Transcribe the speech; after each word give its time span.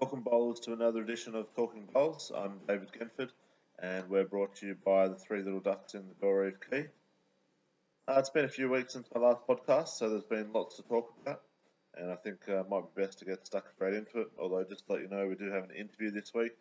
Welcome, 0.00 0.22
bowlers, 0.22 0.60
to 0.60 0.72
another 0.72 1.02
edition 1.02 1.34
of 1.34 1.54
Talking 1.54 1.86
Bowls. 1.92 2.32
I'm 2.34 2.58
David 2.66 2.88
Genford, 2.90 3.28
and 3.80 4.08
we're 4.08 4.24
brought 4.24 4.56
to 4.56 4.68
you 4.68 4.76
by 4.82 5.08
the 5.08 5.14
Three 5.14 5.42
Little 5.42 5.60
Ducks 5.60 5.92
in 5.92 6.08
the 6.08 6.14
Door 6.14 6.44
Reef 6.44 6.54
Key. 6.70 6.84
Uh, 8.08 8.14
it's 8.16 8.30
been 8.30 8.46
a 8.46 8.48
few 8.48 8.70
weeks 8.70 8.94
since 8.94 9.06
my 9.14 9.20
last 9.20 9.46
podcast, 9.46 9.88
so 9.88 10.08
there's 10.08 10.24
been 10.24 10.54
lots 10.54 10.76
to 10.76 10.82
talk 10.84 11.12
about, 11.20 11.42
and 11.98 12.10
I 12.10 12.16
think 12.16 12.38
uh, 12.48 12.60
it 12.60 12.70
might 12.70 12.94
be 12.94 13.02
best 13.02 13.18
to 13.18 13.26
get 13.26 13.46
stuck 13.46 13.70
straight 13.74 13.92
into 13.92 14.22
it. 14.22 14.28
Although, 14.38 14.64
just 14.64 14.86
to 14.86 14.94
let 14.94 15.02
you 15.02 15.08
know, 15.08 15.26
we 15.26 15.34
do 15.34 15.50
have 15.50 15.64
an 15.64 15.76
interview 15.76 16.10
this 16.10 16.32
week, 16.32 16.52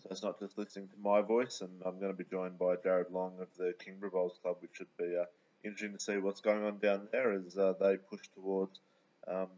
so 0.00 0.08
it's 0.12 0.22
not 0.22 0.38
just 0.38 0.56
listening 0.56 0.86
to 0.86 0.96
my 1.02 1.22
voice, 1.22 1.62
and 1.62 1.82
I'm 1.84 1.98
going 1.98 2.12
to 2.12 2.16
be 2.16 2.30
joined 2.30 2.56
by 2.56 2.76
Jared 2.76 3.10
Long 3.10 3.32
of 3.40 3.48
the 3.58 3.74
Kingborough 3.84 4.12
Bowls 4.12 4.38
Club, 4.40 4.58
which 4.60 4.70
should 4.74 4.96
be 4.96 5.16
uh, 5.20 5.24
interesting 5.64 5.92
to 5.94 5.98
see 5.98 6.18
what's 6.18 6.40
going 6.40 6.62
on 6.62 6.78
down 6.78 7.08
there 7.10 7.32
as 7.32 7.58
uh, 7.58 7.74
they 7.80 7.96
push 7.96 8.28
towards. 8.36 8.78
Um, 9.26 9.48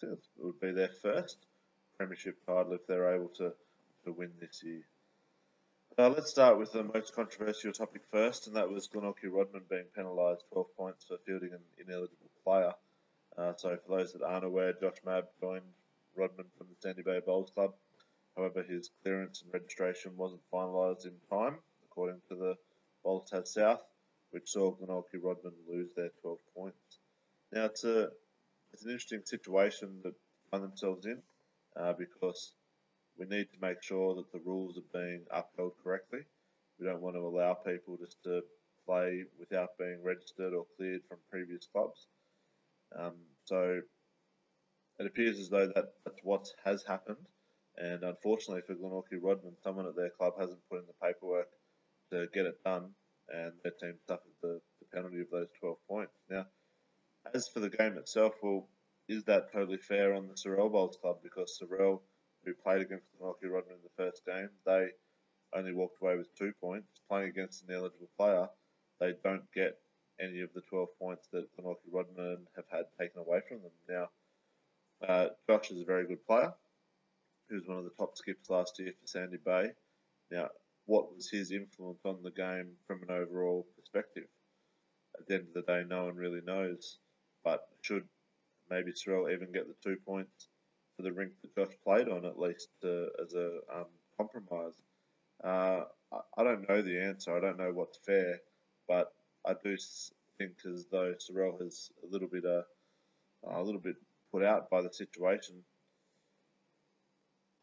it 0.00 0.18
would 0.38 0.58
be 0.58 0.70
their 0.70 0.88
first 1.02 1.44
premiership 1.98 2.36
title 2.46 2.72
if 2.72 2.86
they're 2.86 3.14
able 3.14 3.28
to, 3.28 3.52
to 4.04 4.12
win 4.12 4.30
this 4.40 4.62
year. 4.62 4.82
Uh, 5.98 6.08
let's 6.08 6.30
start 6.30 6.56
with 6.56 6.72
the 6.72 6.84
most 6.84 7.12
controversial 7.12 7.72
topic 7.72 8.02
first, 8.12 8.46
and 8.46 8.54
that 8.54 8.70
was 8.70 8.86
Glenorchy 8.86 9.28
Rodman 9.28 9.64
being 9.68 9.86
penalised 9.96 10.44
12 10.52 10.66
points 10.76 11.04
for 11.04 11.18
fielding 11.26 11.52
an 11.52 11.58
ineligible 11.76 12.30
player. 12.44 12.72
Uh, 13.36 13.52
so, 13.56 13.76
for 13.84 13.98
those 13.98 14.12
that 14.12 14.22
aren't 14.22 14.44
aware, 14.44 14.72
Josh 14.72 14.98
Mabb 15.04 15.24
joined 15.40 15.64
Rodman 16.14 16.46
from 16.56 16.68
the 16.68 16.76
Sandy 16.80 17.02
Bay 17.02 17.20
Bowls 17.24 17.50
Club. 17.50 17.74
However, 18.36 18.62
his 18.62 18.90
clearance 19.02 19.42
and 19.42 19.52
registration 19.52 20.16
wasn't 20.16 20.40
finalised 20.52 21.04
in 21.04 21.14
time, 21.28 21.56
according 21.84 22.20
to 22.28 22.36
the 22.36 22.56
Bowls 23.02 23.32
South, 23.44 23.82
which 24.30 24.48
saw 24.48 24.72
Glenorchy 24.76 25.20
Rodman 25.20 25.54
lose 25.68 25.90
their 25.96 26.10
12 26.22 26.38
points. 26.54 26.98
Now, 27.50 27.64
it's 27.64 27.82
a 27.82 28.10
it's 28.72 28.84
an 28.84 28.90
interesting 28.90 29.22
situation 29.24 29.98
that 30.04 30.14
find 30.52 30.62
themselves 30.62 31.06
in 31.06 31.20
uh, 31.80 31.92
because 31.98 32.52
we 33.18 33.26
need 33.26 33.48
to 33.52 33.60
make 33.60 33.82
sure 33.82 34.14
that 34.14 34.32
the 34.32 34.40
rules 34.44 34.78
are 34.78 35.00
being 35.00 35.22
upheld 35.30 35.72
correctly. 35.82 36.20
We 36.78 36.86
don't 36.86 37.00
want 37.00 37.16
to 37.16 37.20
allow 37.20 37.54
people 37.54 37.96
just 37.96 38.22
to 38.24 38.42
play 38.86 39.24
without 39.38 39.70
being 39.78 40.02
registered 40.02 40.54
or 40.54 40.66
cleared 40.76 41.02
from 41.08 41.18
previous 41.30 41.66
clubs. 41.72 42.06
Um, 42.98 43.14
so 43.44 43.80
it 44.98 45.06
appears 45.06 45.38
as 45.38 45.48
though 45.48 45.66
that, 45.74 45.92
that's 46.04 46.20
what 46.22 46.46
has 46.64 46.84
happened. 46.84 47.26
And 47.76 48.02
unfortunately 48.02 48.62
for 48.66 48.74
Glenorchy 48.74 49.22
Rodman, 49.22 49.56
someone 49.62 49.86
at 49.86 49.96
their 49.96 50.10
club 50.10 50.34
hasn't 50.38 50.58
put 50.70 50.80
in 50.80 50.86
the 50.86 51.06
paperwork 51.06 51.48
to 52.10 52.26
get 52.34 52.46
it 52.46 52.62
done, 52.64 52.90
and 53.28 53.52
their 53.62 53.72
team 53.72 53.94
suffered 54.08 54.32
the, 54.42 54.60
the 54.80 54.86
penalty 54.92 55.20
of 55.20 55.30
those 55.30 55.48
12 55.60 55.76
points. 55.88 56.12
Now, 56.30 56.46
as 57.34 57.48
for 57.48 57.60
the 57.60 57.70
game 57.70 57.96
itself, 57.98 58.34
well, 58.42 58.66
is 59.08 59.24
that 59.24 59.52
totally 59.52 59.78
fair 59.78 60.14
on 60.14 60.28
the 60.28 60.34
Sorell 60.34 60.70
Bowls 60.70 60.98
club? 61.00 61.18
Because 61.22 61.58
Sorell, 61.60 62.00
who 62.44 62.54
played 62.54 62.82
against 62.82 63.06
the 63.10 63.18
Glenorchy 63.18 63.50
Rodman 63.50 63.76
in 63.76 63.82
the 63.82 64.02
first 64.04 64.24
game, 64.26 64.50
they 64.66 64.88
only 65.54 65.72
walked 65.72 66.00
away 66.02 66.16
with 66.16 66.34
two 66.36 66.52
points. 66.60 67.00
Playing 67.08 67.30
against 67.30 67.64
an 67.66 67.74
eligible 67.74 68.10
player, 68.18 68.48
they 69.00 69.14
don't 69.24 69.50
get 69.52 69.78
any 70.20 70.40
of 70.40 70.52
the 70.54 70.60
12 70.62 70.88
points 70.98 71.28
that 71.32 71.48
Glenorchy 71.56 71.90
Rodman 71.90 72.46
have 72.56 72.66
had 72.70 72.84
taken 73.00 73.20
away 73.20 73.40
from 73.48 73.58
them. 73.62 73.72
Now, 73.88 75.06
uh, 75.06 75.28
Josh 75.48 75.70
is 75.70 75.80
a 75.80 75.86
very 75.86 76.06
good 76.06 76.26
player. 76.26 76.52
He 77.48 77.54
was 77.54 77.66
one 77.66 77.78
of 77.78 77.84
the 77.84 77.90
top 77.98 78.16
skips 78.16 78.50
last 78.50 78.78
year 78.78 78.92
for 79.00 79.06
Sandy 79.06 79.38
Bay. 79.38 79.70
Now, 80.30 80.48
what 80.84 81.14
was 81.14 81.30
his 81.30 81.50
influence 81.52 82.00
on 82.04 82.22
the 82.22 82.30
game 82.30 82.72
from 82.86 83.02
an 83.02 83.10
overall 83.10 83.66
perspective? 83.76 84.26
At 85.18 85.26
the 85.26 85.34
end 85.34 85.48
of 85.48 85.54
the 85.54 85.62
day, 85.72 85.84
no 85.86 86.04
one 86.04 86.16
really 86.16 86.42
knows. 86.44 86.98
But 87.44 87.62
should 87.80 88.06
maybe 88.70 88.92
Sorell 88.92 89.32
even 89.32 89.52
get 89.52 89.66
the 89.66 89.74
two 89.82 89.96
points 90.06 90.48
for 90.96 91.02
the 91.02 91.12
rink 91.12 91.32
that 91.42 91.54
Josh 91.54 91.74
played 91.84 92.08
on 92.08 92.24
at 92.24 92.38
least 92.38 92.68
uh, 92.84 93.06
as 93.22 93.34
a 93.34 93.58
um, 93.74 93.86
compromise. 94.16 94.74
Uh, 95.42 95.84
I, 96.36 96.42
don't 96.42 96.68
know 96.68 96.82
the 96.82 97.00
answer. 97.00 97.36
I 97.36 97.40
don't 97.40 97.58
know 97.58 97.72
what's 97.72 97.98
fair, 98.04 98.40
but 98.88 99.12
I 99.46 99.54
do 99.62 99.76
think 100.38 100.52
as 100.66 100.86
though 100.90 101.14
Sorell 101.14 101.62
has 101.62 101.90
a 102.02 102.12
little 102.12 102.28
bit 102.28 102.44
uh, 102.44 102.62
a 103.48 103.62
little 103.62 103.80
bit 103.80 103.96
put 104.32 104.44
out 104.44 104.68
by 104.70 104.82
the 104.82 104.92
situation. 104.92 105.56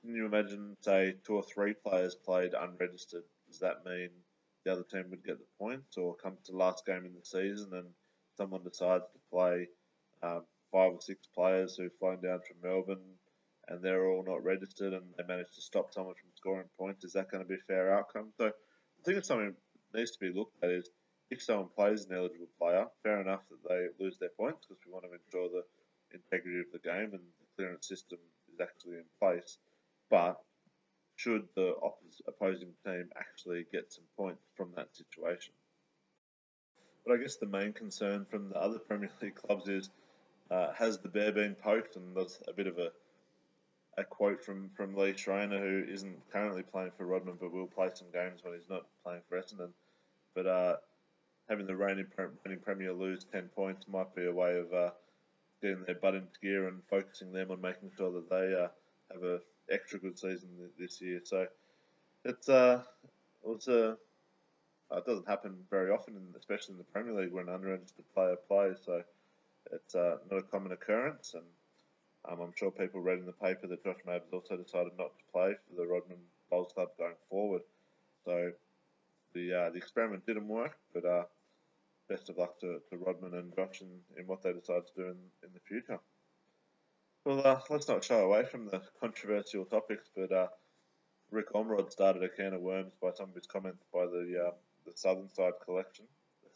Can 0.04 0.16
you 0.16 0.26
imagine, 0.26 0.78
say, 0.82 1.16
two 1.26 1.36
or 1.36 1.44
three 1.44 1.74
players 1.74 2.16
played 2.16 2.54
unregistered? 2.54 3.24
Does 3.48 3.60
that 3.60 3.86
mean 3.86 4.10
the 4.64 4.72
other 4.72 4.84
team 4.84 5.06
would 5.10 5.26
get 5.26 5.40
the 5.40 5.46
points, 5.60 5.98
or 5.98 6.16
come 6.16 6.38
to 6.46 6.56
last 6.56 6.86
game 6.86 7.06
in 7.06 7.14
the 7.14 7.26
season 7.26 7.70
and 7.74 7.88
someone 8.38 8.64
decides 8.64 9.06
to 9.14 9.20
play 9.32 9.68
um, 10.24 10.44
five 10.76 10.92
or 10.92 11.00
six 11.00 11.26
players 11.34 11.78
who've 11.78 11.98
flown 12.00 12.20
down 12.22 12.42
from 12.46 12.58
Melbourne 12.62 13.16
and 13.70 13.82
they're 13.82 14.08
all 14.08 14.26
not 14.28 14.44
registered 14.44 14.92
and 14.92 15.04
they 15.18 15.24
manage 15.26 15.56
to 15.56 15.62
stop 15.62 15.94
someone 15.94 16.16
from 16.16 16.30
scoring 16.36 16.68
points, 16.78 17.06
is 17.06 17.14
that 17.14 17.32
going 17.32 17.42
to 17.42 17.48
be 17.48 17.56
a 17.56 17.66
fair 17.66 17.98
outcome? 17.98 18.28
So 18.38 18.48
I 18.48 19.02
think 19.06 19.18
it's 19.18 19.30
something 19.30 19.56
that 19.94 19.98
needs 19.98 20.12
to 20.12 20.20
be 20.20 20.38
looked 20.38 20.62
at 20.62 20.70
is 20.70 20.90
if 21.32 21.42
someone 21.42 21.70
plays 21.78 22.06
an 22.06 22.18
eligible 22.18 22.50
player, 22.60 22.86
fair 23.04 23.22
enough 23.22 23.40
that 23.50 23.70
they 23.70 24.04
lose 24.04 24.18
their 24.20 24.36
points 24.38 24.68
because 24.68 24.84
we 24.86 24.92
want 24.92 25.06
to 25.06 25.14
ensure 25.14 25.50
the 25.50 25.64
integrity 26.14 26.60
of 26.60 26.72
the 26.74 26.80
game 26.80 27.14
and 27.14 27.24
the 27.40 27.48
clearance 27.56 27.88
system 27.88 28.20
is 28.54 28.60
actually 28.60 28.98
in 28.98 29.06
place. 29.18 29.58
But 30.10 30.36
should 31.16 31.48
the 31.56 31.74
opposing 32.28 32.74
team 32.86 33.10
actually 33.18 33.66
get 33.72 33.94
some 33.94 34.04
points 34.18 34.44
from 34.58 34.74
that 34.76 34.94
situation? 34.94 35.54
But 37.06 37.14
I 37.14 37.22
guess 37.22 37.38
the 37.38 37.48
main 37.48 37.72
concern 37.72 38.26
from 38.30 38.50
the 38.50 38.58
other 38.58 38.80
Premier 38.80 39.10
League 39.22 39.36
clubs 39.36 39.70
is 39.70 39.90
uh, 40.52 40.74
has 40.74 41.00
the 41.00 41.10
bear 41.10 41.32
been 41.32 41.56
poked? 41.56 41.96
And 41.96 42.16
there's 42.16 42.40
a 42.48 42.54
bit 42.54 42.68
of 42.68 42.78
a, 42.78 42.92
a 43.98 44.04
quote 44.04 44.44
from, 44.44 44.70
from 44.76 44.96
Lee 44.96 45.14
Schraner, 45.14 45.60
who 45.60 45.92
isn't 45.92 46.32
currently 46.32 46.64
playing 46.64 46.92
for 46.98 47.06
Rodman, 47.06 47.38
but 47.40 47.52
will 47.52 47.68
play 47.68 47.90
some 47.94 48.08
games 48.14 48.44
when 48.44 48.54
he's 48.54 48.70
not 48.70 48.86
playing 49.04 49.22
for 49.30 49.40
Essendon. 49.40 49.70
But 50.34 50.46
uh, 50.48 50.76
having 51.50 51.68
the 51.68 51.76
reigning, 51.76 52.08
reigning 52.18 52.62
Premier 52.62 52.94
lose 52.94 53.26
10 53.32 53.50
points 53.56 53.88
might 53.88 54.14
be 54.16 54.26
a 54.26 54.34
way 54.34 54.60
of 54.60 54.74
uh, 54.74 54.92
getting 55.62 55.84
their 55.86 55.96
butt 55.96 56.16
into 56.16 56.40
gear 56.42 56.68
and 56.68 56.82
focusing 56.90 57.32
them 57.32 57.52
on 57.52 57.62
making 57.62 57.92
sure 57.98 58.12
that 58.12 58.30
they 58.30 58.54
uh, 58.54 58.68
have 59.12 59.24
a 59.24 59.40
extra 59.72 60.00
good 60.00 60.18
season 60.18 60.50
this 60.80 61.02
year. 61.02 61.22
So 61.24 61.48
it's 62.24 62.50
uh, 62.50 62.84
it's 63.48 63.68
a 63.68 63.92
uh, 64.92 64.98
it 64.98 65.06
doesn't 65.06 65.28
happen 65.28 65.56
very 65.70 65.92
often, 65.92 66.16
especially 66.38 66.74
in 66.74 66.78
the 66.78 66.84
Premier 66.86 67.14
League, 67.14 67.32
when 67.32 67.50
an 67.50 67.56
unregistered 67.56 68.06
player 68.14 68.36
plays. 68.48 68.78
So 68.86 69.02
it's 69.72 69.96
uh, 69.96 70.18
not 70.30 70.40
a 70.40 70.44
common 70.44 70.72
occurrence, 70.72 71.34
and 71.34 71.44
um, 72.30 72.42
I'm 72.42 72.54
sure 72.56 72.72
people 72.72 73.02
read 73.02 73.20
in 73.20 73.26
the 73.26 73.32
paper 73.32 73.68
that 73.68 73.84
Josh 73.84 73.98
Mabb 74.08 74.24
has 74.24 74.34
also 74.34 74.58
decided 74.58 74.94
not 74.98 75.12
to 75.18 75.32
play 75.32 75.54
for 75.68 75.76
the 75.82 75.88
Rodman 75.88 76.18
Bowls 76.50 76.74
Club 76.74 76.90
going 76.98 77.16
forward. 77.30 77.62
So 78.26 78.52
the 79.34 79.54
uh, 79.54 79.70
the 79.70 79.78
experiment 79.78 80.26
didn't 80.26 80.48
work, 80.48 80.78
but 80.94 81.06
uh, 81.06 81.24
best 82.10 82.30
of 82.30 82.38
luck 82.38 82.60
to, 82.62 82.80
to 82.90 82.98
Rodman 82.98 83.34
and 83.34 83.56
Josh 83.56 83.82
in, 83.82 83.90
in 84.18 84.28
what 84.28 84.44
they 84.44 84.54
decide 84.54 84.84
to 84.88 84.94
do 84.96 85.08
in, 85.08 85.18
in 85.44 85.50
the 85.54 85.60
future. 85.68 86.00
Well, 87.26 87.42
uh, 87.46 87.60
let's 87.70 87.88
not 87.88 88.04
shy 88.04 88.20
away 88.20 88.46
from 88.46 88.68
the 88.68 88.82
controversial 89.00 89.66
topics, 89.66 90.10
but 90.16 90.32
uh, 90.32 90.48
Rick 91.32 91.54
Ormerod 91.54 91.92
started 91.92 92.24
a 92.24 92.30
can 92.30 92.54
of 92.54 92.62
worms 92.62 92.94
by 93.02 93.12
some 93.12 93.30
of 93.30 93.36
his 93.36 93.48
comments 93.48 93.84
by 93.94 94.06
the 94.06 94.48
uh, 94.48 94.52
the 94.86 94.92
Southern 94.96 95.30
Side 95.34 95.54
collection, 95.66 96.06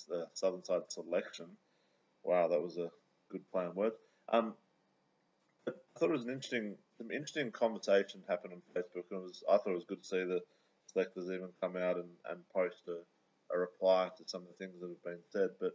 the 0.08 0.28
Southern 0.34 0.64
Side 0.64 0.84
selection. 0.90 1.47
Wow, 2.24 2.47
that 2.50 2.62
was 2.62 2.78
a 2.78 2.91
good 3.29 3.50
play 3.51 3.66
on 3.66 3.75
words. 3.75 3.95
Um, 4.31 4.53
I 5.67 5.72
thought 5.97 6.09
it 6.09 6.13
was 6.13 6.25
an 6.25 6.31
interesting, 6.31 6.75
some 6.97 7.12
interesting 7.12 7.51
conversation 7.51 8.23
happened 8.28 8.53
on 8.53 8.62
Facebook, 8.75 9.06
and 9.12 9.22
was 9.22 9.44
I 9.50 9.57
thought 9.57 9.72
it 9.72 9.75
was 9.75 9.85
good 9.85 10.01
to 10.01 10.07
see 10.07 10.23
the 10.23 10.41
selectors 10.91 11.25
even 11.25 11.50
come 11.62 11.75
out 11.78 11.97
and, 11.97 12.09
and 12.29 12.40
post 12.53 12.88
a, 12.88 13.00
a 13.56 13.59
reply 13.59 14.09
to 14.17 14.23
some 14.25 14.41
of 14.41 14.47
the 14.47 14.66
things 14.66 14.79
that 14.81 14.90
have 14.90 15.03
been 15.03 15.23
said. 15.29 15.50
But 15.59 15.73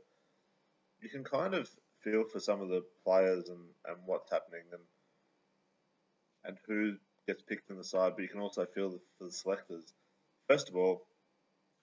you 1.01 1.09
can 1.09 1.25
kind 1.25 1.55
of 1.55 1.69
feel 2.03 2.25
for 2.25 2.41
some 2.41 2.61
of 2.61 2.69
the 2.69 2.83
players 3.05 3.49
and, 3.49 3.61
and 3.87 3.97
what's 4.07 4.31
happening 4.31 4.63
and 4.73 4.83
and 6.45 6.59
who 6.67 6.97
gets 7.27 7.43
picked 7.43 7.71
in 7.71 7.77
the 7.77 7.85
side, 7.85 8.13
but 8.15 8.23
you 8.23 8.29
can 8.29 8.41
also 8.41 8.67
feel 8.67 9.01
for 9.19 9.25
the 9.25 9.33
selectors. 9.33 9.95
First 10.49 10.69
of 10.69 10.77
all, 10.77 11.07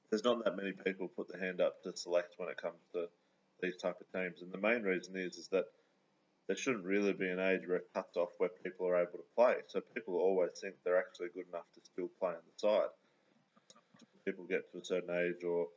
there's 0.10 0.24
not 0.24 0.44
that 0.44 0.56
many 0.56 0.72
people 0.72 1.08
put 1.08 1.32
their 1.32 1.42
hand 1.42 1.62
up 1.62 1.82
to 1.84 1.96
select 1.96 2.36
when 2.38 2.50
it 2.50 2.58
comes 2.58 2.78
to 2.94 3.08
these 3.62 3.78
type 3.78 3.98
of 4.02 4.12
teams, 4.12 4.42
and 4.42 4.52
the 4.52 4.58
main 4.58 4.84
reason 4.84 5.16
is 5.18 5.38
is 5.38 5.48
that 5.50 5.66
there 6.48 6.58
shouldn't 6.58 6.86
really 6.86 7.14
be 7.14 7.30
an 7.30 7.40
age 7.40 7.62
where 7.66 7.78
it 7.78 7.94
cuts 7.94 8.18
off 8.18 8.30
where 8.38 8.50
people 8.64 8.88
are 8.88 8.98
able 8.98 9.20
to 9.20 9.36
play. 9.36 9.56
So 9.68 9.82
people 9.96 10.16
always 10.16 10.52
think 10.60 10.76
they're 10.84 11.00
actually 11.00 11.30
good 11.34 11.48
enough 11.48 11.70
to 11.76 11.82
still 11.84 12.10
play 12.20 12.32
on 12.32 12.44
the 12.46 12.58
side. 12.58 12.90
People 14.26 14.46
get 14.46 14.72
to 14.72 14.80
a 14.80 14.86
certain 14.86 15.16
age, 15.16 15.44
or 15.44 15.68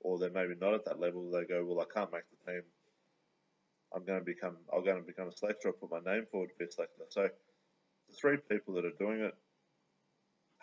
or 0.00 0.18
they're 0.18 0.30
maybe 0.30 0.54
not 0.60 0.74
at 0.74 0.84
that 0.84 1.00
level. 1.00 1.30
They 1.30 1.44
go, 1.44 1.64
well, 1.64 1.80
I 1.80 1.92
can't 1.92 2.12
make 2.12 2.22
the 2.30 2.52
team. 2.52 2.62
I'm 3.94 4.04
going 4.04 4.20
to 4.20 4.24
become. 4.24 4.56
I'm 4.72 4.84
going 4.84 5.00
to 5.00 5.06
become 5.06 5.28
a 5.28 5.36
selector. 5.36 5.68
I'll 5.68 5.88
put 5.88 5.90
my 5.90 6.12
name 6.12 6.26
forward 6.30 6.50
to 6.50 6.58
be 6.58 6.66
a 6.66 6.70
selector. 6.72 7.04
So 7.08 7.28
the 8.08 8.14
three 8.14 8.36
people 8.50 8.74
that 8.74 8.84
are 8.84 8.98
doing 8.98 9.20
it 9.20 9.34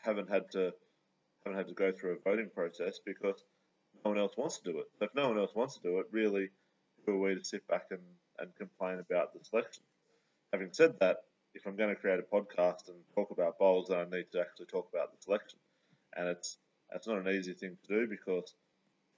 haven't 0.04 0.30
had 0.30 0.50
to 0.52 0.72
haven't 1.44 1.58
had 1.58 1.68
to 1.68 1.74
go 1.74 1.92
through 1.92 2.14
a 2.14 2.30
voting 2.30 2.50
process 2.54 3.00
because 3.06 3.44
no 4.04 4.12
one 4.12 4.20
else 4.20 4.38
wants 4.38 4.60
to 4.60 4.72
do 4.72 4.80
it. 4.80 4.88
So 4.98 5.06
if 5.06 5.16
no 5.16 5.30
one 5.30 5.38
else 5.38 5.56
wants 5.56 5.76
to 5.76 5.82
do 5.82 6.00
it, 6.00 6.08
really, 6.12 6.50
who 7.06 7.14
are 7.14 7.30
we 7.30 7.36
to 7.36 7.44
sit 7.44 7.68
back 7.68 7.86
and, 7.92 8.02
and 8.40 8.56
complain 8.56 9.00
about 9.00 9.34
the 9.34 9.44
selection? 9.44 9.84
Having 10.54 10.70
said 10.74 11.00
that, 11.00 11.18
if 11.54 11.66
I'm 11.66 11.76
going 11.76 11.94
to 11.94 12.00
create 12.00 12.20
a 12.20 12.36
podcast 12.36 12.88
and 12.88 12.98
talk 13.16 13.32
about 13.32 13.60
bowls, 13.60 13.90
then 13.90 14.00
I 14.00 14.16
need 14.16 14.32
to 14.32 14.40
actually 14.40 14.68
talk 14.68 14.90
about 14.94 15.12
the 15.12 15.22
selection. 15.22 15.60
And 16.16 16.28
it's 16.28 16.58
it's 16.94 17.08
not 17.08 17.26
an 17.26 17.34
easy 17.34 17.54
thing 17.54 17.78
to 17.88 18.00
do 18.00 18.08
because 18.08 18.54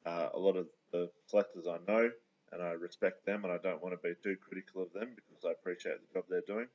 uh, 0.06 0.30
a 0.34 0.40
lot 0.40 0.56
of 0.56 0.68
the 0.92 1.10
selectors 1.28 1.66
I 1.68 1.78
know 1.88 2.12
and 2.52 2.62
I 2.62 2.72
respect 2.72 3.26
them 3.26 3.44
and 3.44 3.54
I 3.54 3.58
don't 3.58 3.82
want 3.82 4.00
to 4.00 4.08
be 4.08 4.14
too 4.24 4.38
critical 4.48 4.84
of 4.84 4.94
them 4.94 5.10
because 5.16 5.44
I 5.46 5.52
appreciate 5.52 5.96
the 6.02 6.14
job 6.14 6.26
they're 6.30 6.42
doing. 6.42 6.68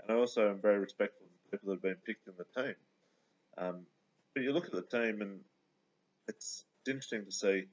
And 0.00 0.10
I 0.10 0.18
also 0.18 0.50
am 0.50 0.60
very 0.60 0.78
respectful 0.78 1.26
of 1.26 1.32
the 1.50 1.56
people 1.56 1.68
that 1.68 1.74
have 1.76 1.82
been 1.82 2.02
picked 2.04 2.26
in 2.26 2.34
the 2.36 2.62
team. 2.62 2.74
Um, 3.56 3.86
but 4.34 4.42
you 4.42 4.52
look 4.52 4.66
at 4.66 4.72
the 4.72 4.82
team 4.82 5.22
and 5.22 5.40
it's, 6.26 6.64
it's 6.82 6.90
interesting 6.90 7.24
to 7.24 7.32
see 7.32 7.64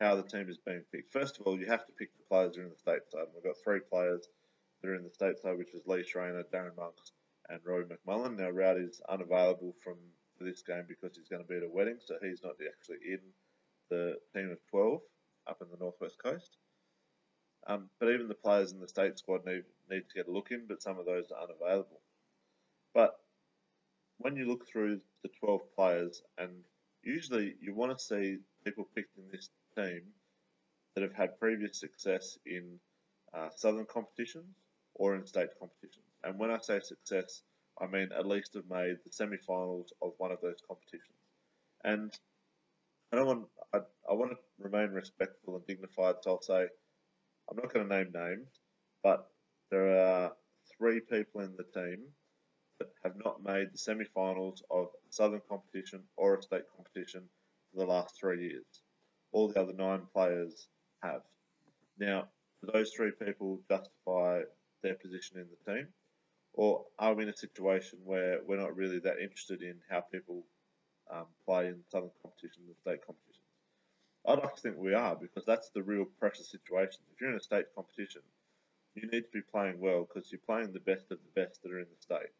how 0.00 0.16
the 0.16 0.22
team 0.22 0.48
is 0.48 0.58
being 0.58 0.82
picked. 0.92 1.12
First 1.12 1.38
of 1.38 1.46
all, 1.46 1.58
you 1.58 1.66
have 1.66 1.84
to 1.86 1.92
pick 1.92 2.16
the 2.16 2.24
players 2.30 2.54
that 2.54 2.60
are 2.60 2.64
in 2.64 2.70
the 2.70 2.76
state 2.76 3.10
side. 3.10 3.26
We've 3.34 3.44
got 3.44 3.62
three 3.62 3.80
players 3.80 4.26
that 4.80 4.88
are 4.88 4.94
in 4.94 5.04
the 5.04 5.10
state 5.10 5.38
side, 5.38 5.58
which 5.58 5.74
is 5.74 5.86
Lee 5.86 6.02
Schraner, 6.04 6.44
Darren 6.52 6.76
Monks, 6.76 7.12
and 7.50 7.60
Rory 7.64 7.84
McMullen. 7.84 8.38
Now, 8.38 8.50
Rowdy's 8.50 9.02
unavailable 9.08 9.74
from 9.84 9.96
this 10.40 10.62
game 10.62 10.84
because 10.88 11.16
he's 11.16 11.28
going 11.28 11.42
to 11.42 11.48
be 11.48 11.56
at 11.56 11.62
a 11.62 11.68
wedding, 11.68 11.98
so 12.02 12.14
he's 12.22 12.42
not 12.42 12.54
actually 12.66 13.12
in 13.12 13.20
the 13.90 14.16
team 14.34 14.50
of 14.50 14.58
12 14.70 15.00
up 15.46 15.58
in 15.60 15.68
the 15.70 15.78
northwest 15.78 16.16
coast. 16.22 16.56
Um, 17.66 17.90
but 18.00 18.10
even 18.10 18.28
the 18.28 18.34
players 18.34 18.72
in 18.72 18.80
the 18.80 18.88
state 18.88 19.18
squad 19.18 19.44
need, 19.44 19.64
need 19.90 20.04
to 20.08 20.14
get 20.14 20.28
a 20.28 20.30
look 20.30 20.52
in, 20.52 20.64
but 20.68 20.82
some 20.82 20.98
of 20.98 21.04
those 21.04 21.30
are 21.30 21.42
unavailable. 21.42 22.00
But 22.94 23.14
when 24.18 24.36
you 24.36 24.46
look 24.46 24.66
through 24.66 25.00
the 25.22 25.28
12 25.40 25.60
players, 25.76 26.22
and 26.38 26.50
usually 27.02 27.54
you 27.60 27.74
want 27.74 27.96
to 27.96 28.04
see 28.04 28.38
people 28.64 28.88
picked 28.94 29.16
in 29.16 29.24
this 29.30 29.50
team 29.76 30.02
that 30.94 31.02
have 31.02 31.14
had 31.14 31.38
previous 31.38 31.78
success 31.80 32.38
in 32.46 32.78
uh, 33.34 33.48
southern 33.56 33.86
competitions 33.86 34.56
or 34.94 35.14
in 35.14 35.26
state 35.26 35.50
competitions. 35.58 36.04
And 36.24 36.38
when 36.38 36.50
I 36.50 36.58
say 36.58 36.80
success, 36.80 37.42
I 37.80 37.86
mean 37.86 38.08
at 38.16 38.26
least 38.26 38.54
have 38.54 38.68
made 38.68 38.96
the 39.04 39.12
semi-finals 39.12 39.92
of 40.02 40.12
one 40.18 40.32
of 40.32 40.40
those 40.40 40.60
competitions. 40.66 41.18
And 41.84 42.12
I 43.12 43.16
don't 43.16 43.26
want 43.26 43.46
I, 43.72 43.78
I 44.10 44.14
want 44.14 44.32
to 44.32 44.38
remain 44.58 44.90
respectful 44.90 45.56
and 45.56 45.66
dignified, 45.66 46.16
so 46.22 46.32
I'll 46.32 46.42
say 46.42 46.66
I'm 47.50 47.56
not 47.56 47.72
going 47.72 47.88
to 47.88 47.96
name 47.96 48.12
names, 48.12 48.48
but 49.02 49.26
there 49.70 50.04
are 50.04 50.32
three 50.76 51.00
people 51.00 51.42
in 51.42 51.54
the 51.56 51.80
team 51.80 52.04
that 52.78 52.88
have 53.04 53.16
not 53.24 53.42
made 53.42 53.72
the 53.72 53.78
semi-finals 53.78 54.62
of 54.70 54.88
southern 55.10 55.42
competition 55.48 56.02
or 56.16 56.36
a 56.36 56.42
state 56.42 56.64
competition 56.74 57.22
for 57.72 57.80
the 57.80 57.86
last 57.86 58.16
three 58.18 58.48
years. 58.48 58.82
All 59.32 59.48
the 59.48 59.60
other 59.60 59.74
nine 59.74 60.02
players 60.12 60.68
have. 61.02 61.22
Now, 61.98 62.28
do 62.62 62.70
those 62.72 62.92
three 62.92 63.12
people 63.12 63.60
justify 63.68 64.42
their 64.82 64.94
position 64.94 65.38
in 65.38 65.46
the 65.50 65.72
team? 65.72 65.88
Or 66.54 66.86
are 66.98 67.14
we 67.14 67.24
in 67.24 67.28
a 67.28 67.36
situation 67.36 67.98
where 68.04 68.40
we're 68.46 68.60
not 68.60 68.74
really 68.74 68.98
that 69.00 69.20
interested 69.20 69.62
in 69.62 69.76
how 69.88 70.00
people 70.00 70.44
um, 71.10 71.26
play 71.44 71.68
in 71.68 71.84
southern 71.88 72.10
competitions 72.22 72.66
and 72.66 72.76
state 72.76 73.06
competitions? 73.06 73.44
I'd 74.26 74.40
like 74.40 74.56
to 74.56 74.60
think 74.60 74.76
we 74.76 74.94
are 74.94 75.16
because 75.16 75.44
that's 75.46 75.70
the 75.70 75.82
real 75.82 76.04
pressure 76.18 76.42
situation. 76.42 77.00
If 77.12 77.20
you're 77.20 77.30
in 77.30 77.36
a 77.36 77.40
state 77.40 77.66
competition, 77.74 78.22
you 78.94 79.08
need 79.08 79.22
to 79.22 79.30
be 79.32 79.40
playing 79.40 79.78
well 79.80 80.06
because 80.06 80.30
you're 80.32 80.40
playing 80.46 80.72
the 80.72 80.80
best 80.80 81.10
of 81.10 81.18
the 81.18 81.40
best 81.40 81.62
that 81.62 81.72
are 81.72 81.78
in 81.78 81.86
the 81.86 82.02
state. 82.02 82.30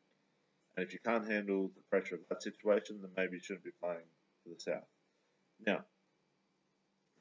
And 0.79 0.87
if 0.87 0.93
you 0.93 1.01
can't 1.05 1.29
handle 1.29 1.73
the 1.75 1.83
pressure 1.91 2.15
of 2.15 2.21
that 2.29 2.41
situation, 2.41 3.01
then 3.01 3.11
maybe 3.17 3.33
you 3.35 3.41
shouldn't 3.43 3.65
be 3.65 3.73
playing 3.83 4.07
for 4.45 4.51
the 4.51 4.61
South. 4.61 4.87
Now, 5.67 5.81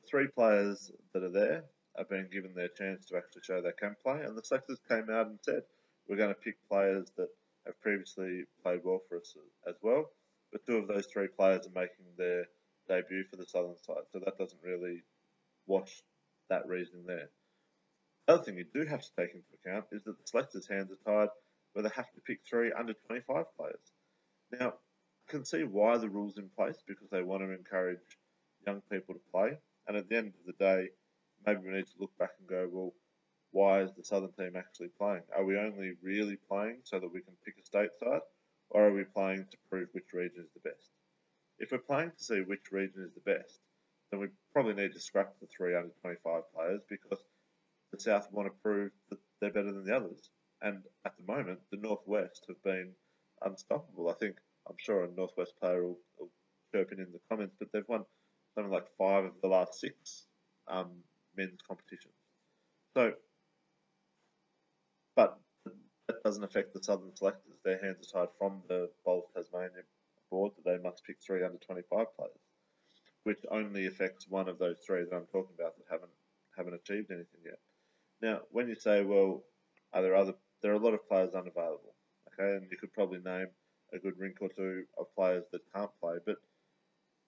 three 0.08 0.28
players 0.28 0.92
that 1.12 1.24
are 1.24 1.32
there 1.32 1.64
are 1.98 2.06
being 2.08 2.28
given 2.32 2.54
their 2.54 2.68
chance 2.68 3.08
to 3.08 3.18
actually 3.18 3.42
show 3.42 3.60
they 3.60 3.72
can 3.72 3.96
play, 4.04 4.22
and 4.22 4.38
the 4.38 4.44
selectors 4.44 4.78
came 4.88 5.10
out 5.10 5.26
and 5.26 5.40
said, 5.42 5.64
we're 6.08 6.18
going 6.18 6.30
to 6.30 6.40
pick 6.40 6.58
players 6.70 7.08
that 7.18 7.30
have 7.66 7.82
previously 7.82 8.44
played 8.62 8.82
well 8.84 9.02
for 9.10 9.18
us 9.18 9.36
as 9.68 9.74
well, 9.82 10.12
but 10.52 10.64
two 10.68 10.78
of 10.78 10.88
those 10.88 11.08
three 11.08 11.28
players 11.28 11.66
are 11.66 11.82
making 11.82 12.06
their 12.16 12.46
debut 12.88 13.24
for 13.24 13.38
the 13.38 13.48
southern 13.48 13.76
side, 13.78 14.06
so 14.14 14.20
that 14.20 14.38
doesn't 14.38 14.62
really 14.64 15.02
wash 15.66 16.04
that 16.52 16.68
reasoning 16.68 17.08
there. 17.08 17.32
The 18.28 18.36
other 18.36 18.44
thing 18.44 18.58
you 18.58 18.66
do 18.72 18.86
have 18.86 19.02
to 19.02 19.16
take 19.18 19.34
into 19.34 19.48
account 19.66 19.86
is 19.94 20.04
that 20.04 20.20
the 20.20 20.28
selectors' 20.28 20.68
hands 20.68 20.92
are 20.92 21.12
tied 21.12 21.30
where 21.78 21.84
they 21.84 21.96
have 21.96 22.12
to 22.12 22.22
pick 22.22 22.40
three 22.44 22.72
under 22.72 22.94
25 23.06 23.46
players. 23.56 23.92
Now, 24.60 24.70
I 24.70 25.32
can 25.32 25.46
see 25.46 25.64
why 25.64 26.00
the 26.00 26.10
rule's 26.10 26.40
in 26.40 26.50
place 26.58 26.82
because 26.88 27.08
they 27.12 27.22
want 27.22 27.44
to 27.44 27.52
encourage 27.52 28.00
young 28.66 28.82
people 28.92 29.14
to 29.14 29.22
play, 29.32 29.60
and 29.88 29.96
at 29.96 30.10
the 30.10 30.18
end 30.18 30.34
of 30.40 30.46
the 30.48 30.54
day, 30.54 30.90
maybe 31.46 31.62
we 31.64 31.74
need 31.74 31.86
to 31.86 32.00
look 32.00 32.18
back 32.18 32.32
and 32.40 32.50
go, 32.50 32.68
well, 32.72 32.94
why 33.52 33.82
is 33.82 33.92
the 33.94 34.04
southern 34.04 34.32
team 34.32 34.54
actually 34.58 34.88
playing? 34.98 35.22
Are 35.38 35.46
we 35.46 35.56
only 35.56 35.92
really 36.02 36.40
playing 36.50 36.78
so 36.84 37.00
that 37.00 37.14
we 37.14 37.22
can 37.22 37.36
pick 37.46 37.54
a 37.62 37.64
state 37.64 37.92
side, 38.00 38.22
or 38.72 38.88
are 38.88 38.94
we 38.94 39.04
playing 39.04 39.46
to 39.52 39.58
prove 39.70 39.90
which 39.92 40.14
region 40.14 40.42
is 40.42 40.50
the 40.56 40.68
best? 40.68 40.90
If 41.60 41.72
we're 41.72 41.78
playing 41.78 42.10
to 42.18 42.24
see 42.24 42.40
which 42.42 42.72
region 42.72 43.04
is 43.04 43.14
the 43.14 43.32
best, 43.32 43.60
then 44.10 44.20
we 44.20 44.30
probably 44.52 44.74
need 44.74 44.94
to 44.94 45.00
scrap 45.00 45.36
the 45.40 45.46
three 45.56 45.76
under 45.76 45.94
25 46.02 46.42
players 46.56 46.82
because 46.90 47.20
the 47.92 48.00
South 48.00 48.32
want 48.32 48.48
to 48.48 48.62
prove 48.64 48.92
that 49.12 49.20
they're 49.40 49.52
better 49.52 49.72
than 49.72 49.86
the 49.86 49.96
others. 49.96 50.32
And 50.62 50.84
at 51.06 51.14
the 51.18 51.24
moment, 51.32 51.60
the 51.72 51.78
Northwest 51.78 52.46
have 52.48 52.62
been 52.64 52.94
unstoppable. 53.44 54.10
I 54.10 54.14
think, 54.14 54.38
I'm 54.68 54.76
sure 54.80 55.04
a 55.04 55.12
Northwest 55.12 55.54
player 55.60 55.84
will, 55.84 56.00
will 56.20 56.30
chirp 56.74 56.92
in 56.92 57.00
in 57.00 57.12
the 57.12 57.20
comments, 57.30 57.56
but 57.60 57.70
they've 57.72 57.88
won 57.88 58.06
something 58.56 58.72
like 58.72 58.88
five 58.98 59.26
of 59.26 59.34
the 59.42 59.48
last 59.48 59.80
six 59.80 60.26
um, 60.68 60.92
men's 61.36 61.62
competitions. 61.68 62.14
So, 62.96 63.14
but 65.16 65.40
that 66.08 66.24
doesn't 66.24 66.44
affect 66.44 66.74
the 66.74 66.84
Southern 66.84 67.16
selectors. 67.16 67.60
Their 67.64 67.82
hands 67.84 68.12
are 68.14 68.26
tied 68.26 68.34
from 68.38 68.64
the 68.68 68.90
Bowls 69.06 69.30
Tasmania 69.36 69.84
board 70.30 70.52
that 70.58 70.66
they 70.70 70.82
must 70.84 71.04
pick 71.06 71.18
three 71.22 71.44
under 71.44 71.58
25 71.58 72.06
players, 72.18 72.32
which 73.24 73.40
only 73.52 73.86
affects 73.86 74.28
one 74.28 74.50
of 74.50 74.60
those 74.60 74.80
three 74.86 75.04
that 75.04 75.16
I'm 75.16 75.26
talking 75.28 75.56
about 75.58 75.78
that 75.78 75.86
haven't 75.90 76.12
haven't 76.58 76.74
achieved 76.74 77.12
anything 77.12 77.42
yet. 77.46 77.60
Now, 78.22 78.42
when 78.52 78.68
you 78.68 78.76
say, 78.76 79.04
well, 79.04 79.44
are 79.94 80.02
there 80.02 80.16
other? 80.16 80.34
There 80.62 80.72
are 80.72 80.76
a 80.76 80.84
lot 80.84 80.94
of 80.94 81.08
players 81.08 81.34
unavailable. 81.34 81.96
Okay, 82.34 82.56
and 82.56 82.68
you 82.70 82.78
could 82.78 82.94
probably 82.94 83.20
name 83.20 83.48
a 83.94 84.00
good 84.00 84.18
rink 84.18 84.38
or 84.42 84.50
two 84.50 84.84
of 84.98 85.14
players 85.16 85.46
that 85.52 85.62
can't 85.74 85.92
play, 86.02 86.18
but 86.26 86.38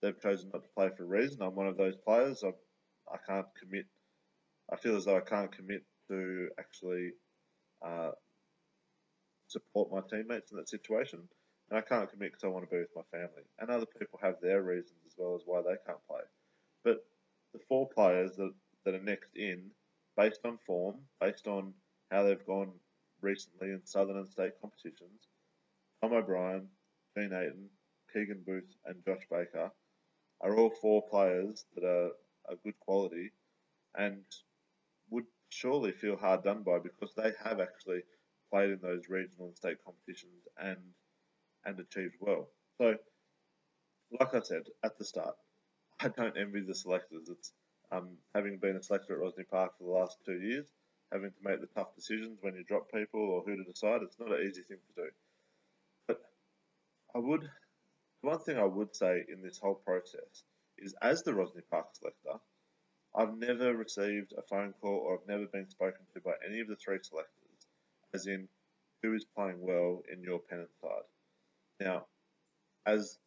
they've 0.02 0.22
chosen 0.22 0.50
not 0.54 0.64
to 0.64 0.70
play 0.76 0.90
for 0.96 1.04
a 1.04 1.08
reason. 1.08 1.42
I'm 1.42 1.56
one 1.56 1.68
of 1.68 1.78
those 1.78 1.96
players. 1.96 2.44
I, 2.44 2.50
I 3.12 3.18
can't 3.28 3.48
commit. 3.60 3.86
I 4.72 4.76
feel 4.76 4.96
as 4.96 5.06
though 5.06 5.18
I 5.18 5.22
can't 5.22 5.52
commit 5.52 5.84
to 6.10 6.50
actually 6.60 7.12
uh, 7.86 8.12
support 9.48 9.92
my 9.92 10.02
teammates 10.10 10.52
in 10.52 10.58
that 10.58 10.70
situation 10.70 11.28
and 11.70 11.78
I 11.78 11.82
can't 11.82 12.10
commit 12.10 12.32
because 12.32 12.44
I 12.44 12.48
want 12.48 12.68
to 12.70 12.76
be 12.76 12.80
with 12.82 12.96
my 12.96 13.04
family. 13.12 13.44
And 13.60 13.70
other 13.70 13.86
people 13.86 14.20
have 14.22 14.36
their 14.42 14.64
reasons 14.64 14.98
as 15.06 15.14
well 15.18 15.36
as 15.36 15.42
why 15.46 15.62
they 15.62 15.78
can't 15.86 16.06
play. 16.08 16.22
But 16.84 17.06
the 17.54 17.60
four 17.68 17.88
players 17.90 18.36
that, 18.38 18.54
that 18.86 18.96
are 18.96 19.04
next 19.04 19.36
in, 19.36 19.70
based 20.18 20.42
on 20.46 20.58
form, 20.66 20.96
based 21.22 21.48
on 21.48 21.74
how 22.12 22.24
they've 22.24 22.46
gone 22.46 22.72
recently 23.22 23.70
in 23.70 23.86
Southern 23.86 24.18
and 24.18 24.30
State 24.30 24.54
competitions, 24.62 25.28
Tom 26.02 26.14
O'Brien, 26.14 26.68
Gene 27.18 27.32
Aiton, 27.32 27.68
Keegan 28.14 28.44
Booth, 28.46 28.76
and 28.86 29.04
Josh 29.06 29.26
Baker 29.30 29.72
are 30.42 30.58
all 30.58 30.70
four 30.70 31.02
players 31.10 31.66
that 31.76 31.84
are 31.84 32.12
a 32.50 32.56
good 32.64 32.80
quality 32.80 33.32
and 33.96 34.24
would 35.10 35.26
surely 35.50 35.92
feel 35.92 36.16
hard 36.16 36.44
done 36.44 36.64
by 36.64 36.80
because 36.80 37.14
they 37.16 37.32
have 37.44 37.60
actually 37.60 38.02
played 38.52 38.72
in 38.72 38.80
those 38.82 39.10
regional 39.10 39.48
and 39.48 39.58
state 39.58 39.78
competitions 39.84 40.48
and 40.58 40.78
and 41.66 41.80
achieved 41.80 42.16
well. 42.20 42.48
So, 42.78 42.96
like 44.20 44.34
I 44.34 44.40
said 44.40 44.64
at 44.84 44.98
the 44.98 45.06
start, 45.06 45.36
I 46.00 46.08
don't 46.08 46.38
envy 46.38 46.62
the 46.62 46.74
selectors. 46.74 47.30
It's 47.30 47.52
um, 47.92 48.18
having 48.34 48.58
been 48.58 48.78
a 48.78 48.84
selector 48.84 49.14
at 49.14 49.20
Rosny 49.20 49.44
Park 49.44 49.78
for 49.78 49.84
the 49.84 49.90
last 49.90 50.18
two 50.26 50.40
years, 50.40 50.68
having 51.12 51.32
to 51.32 51.44
make 51.44 51.62
the 51.62 51.68
tough 51.68 51.96
decisions 51.96 52.38
when 52.42 52.56
you 52.56 52.64
drop 52.64 52.92
people 52.92 53.20
or 53.20 53.42
who 53.42 53.56
to 53.56 53.64
decide. 53.64 54.02
It's 54.04 54.20
not 54.20 54.32
an 54.32 54.46
easy 54.48 54.62
thing 54.62 54.78
to 54.78 55.04
do. 55.04 55.10
But 56.08 56.22
I 57.16 57.20
would, 57.20 57.50
one 58.22 58.40
thing 58.40 58.58
I 58.58 58.66
would 58.66 58.96
say 58.96 59.24
in 59.32 59.42
this 59.42 59.58
whole 59.58 59.76
process 59.76 60.44
is, 60.78 60.94
as 61.02 61.24
the 61.24 61.34
Rosny 61.34 61.62
Park 61.70 61.88
selector, 61.94 62.40
I've 63.16 63.38
never 63.38 63.74
received 63.74 64.34
a 64.38 64.42
phone 64.44 64.74
call 64.82 64.98
or 64.98 65.16
I've 65.16 65.28
never 65.28 65.48
been 65.48 65.70
spoken 65.70 66.02
to 66.14 66.22
by 66.22 66.34
any 66.48 66.60
of 66.60 66.68
the 66.68 66.76
three 66.76 67.00
selectors, 67.02 67.68
as 68.14 68.28
in 68.28 68.48
who 69.02 69.14
is 69.14 69.26
playing 69.36 69.62
well 69.62 70.04
in 70.12 70.24
your 70.24 70.40
pennant 70.40 70.70
side. 70.82 71.08
Now, 71.80 72.06
as 72.86 73.18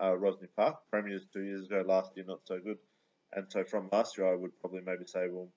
uh, 0.00 0.16
Rosny 0.16 0.48
Park, 0.56 0.76
premiers 0.90 1.26
two 1.32 1.42
years 1.42 1.66
ago, 1.66 1.82
last 1.86 2.10
year 2.16 2.24
not 2.26 2.40
so 2.44 2.58
good, 2.58 2.78
and 3.32 3.46
so 3.48 3.64
from 3.64 3.88
last 3.92 4.18
year 4.18 4.30
I 4.30 4.36
would 4.36 4.58
probably 4.60 4.80
maybe 4.84 5.06
say, 5.06 5.26
well, 5.30 5.48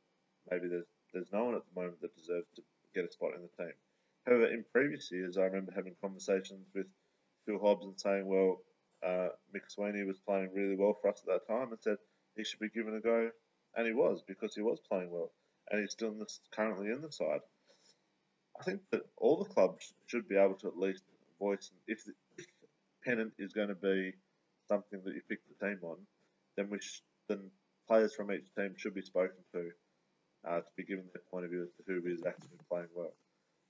maybe 0.50 0.68
there's 0.70 0.86
there's 1.14 1.32
no 1.32 1.46
one 1.46 1.56
at 1.56 1.62
the 1.74 1.82
moment 1.82 2.02
that 2.02 2.16
deserves 2.16 2.48
to 2.56 2.62
get 2.96 3.06
a 3.06 3.12
spot 3.12 3.36
in 3.36 3.42
the 3.42 3.64
team. 3.64 3.74
However, 4.26 4.48
in 4.48 4.66
previous 4.72 5.12
years, 5.12 5.38
I 5.38 5.44
remember 5.44 5.74
having 5.76 5.96
conversations 6.02 6.68
with 6.74 6.88
Phil 7.46 7.60
Hobbs 7.60 7.86
and 7.86 8.00
saying, 8.00 8.26
well, 8.26 8.62
uh, 9.06 9.30
Mick 9.54 9.70
Sweeney 9.70 10.04
was 10.04 10.20
playing 10.20 10.52
really 10.54 10.76
well 10.78 10.98
for 11.02 11.10
us 11.10 11.24
at 11.28 11.34
that 11.48 11.54
time, 11.54 11.72
and 11.72 11.82
said 11.82 11.98
he 12.36 12.44
should 12.44 12.60
be 12.60 12.70
given 12.70 12.96
a 12.96 13.02
go, 13.02 13.30
and 13.76 13.86
he 13.86 13.94
was 13.94 14.24
because 14.28 14.56
he 14.56 14.62
was 14.62 14.80
playing 14.90 15.12
well, 15.12 15.32
and 15.70 15.82
he's 15.82 15.92
still 15.92 16.10
in 16.12 16.26
currently 16.52 16.90
in 16.90 17.02
the 17.02 17.12
side. 17.12 17.42
I 18.60 18.64
think 18.64 18.82
that 18.92 19.02
all 19.18 19.44
the 19.44 19.50
clubs 19.50 19.94
should 20.08 20.28
be 20.30 20.38
able 20.38 20.56
to 20.56 20.68
at 20.68 20.78
least 20.78 21.04
voice 21.40 21.72
if, 21.88 22.06
the, 22.06 22.14
if 22.38 22.46
pennant 23.04 23.34
is 23.40 23.52
going 23.52 23.70
to 23.70 23.76
be 23.76 24.14
something 24.70 25.02
that 25.04 25.14
you 25.14 25.22
pick 25.28 25.40
the 25.48 25.66
team 25.66 25.80
on, 25.84 25.98
then 26.56 26.70
we 26.70 26.80
sh- 26.80 27.02
then 27.28 27.52
players 27.88 28.14
from 28.14 28.32
each 28.32 28.46
team 28.56 28.76
should 28.78 28.94
be 28.94 29.02
spoken 29.02 29.44
to 29.54 29.72
uh, 30.48 30.60
to 30.60 30.72
be 30.76 30.84
given 30.84 31.06
their 31.14 31.24
point 31.32 31.46
of 31.46 31.52
view 31.52 31.64
as 31.64 31.70
to 31.78 31.84
who 31.88 32.06
is 32.08 32.24
actually 32.26 32.60
playing 32.70 32.90
well. 32.96 33.14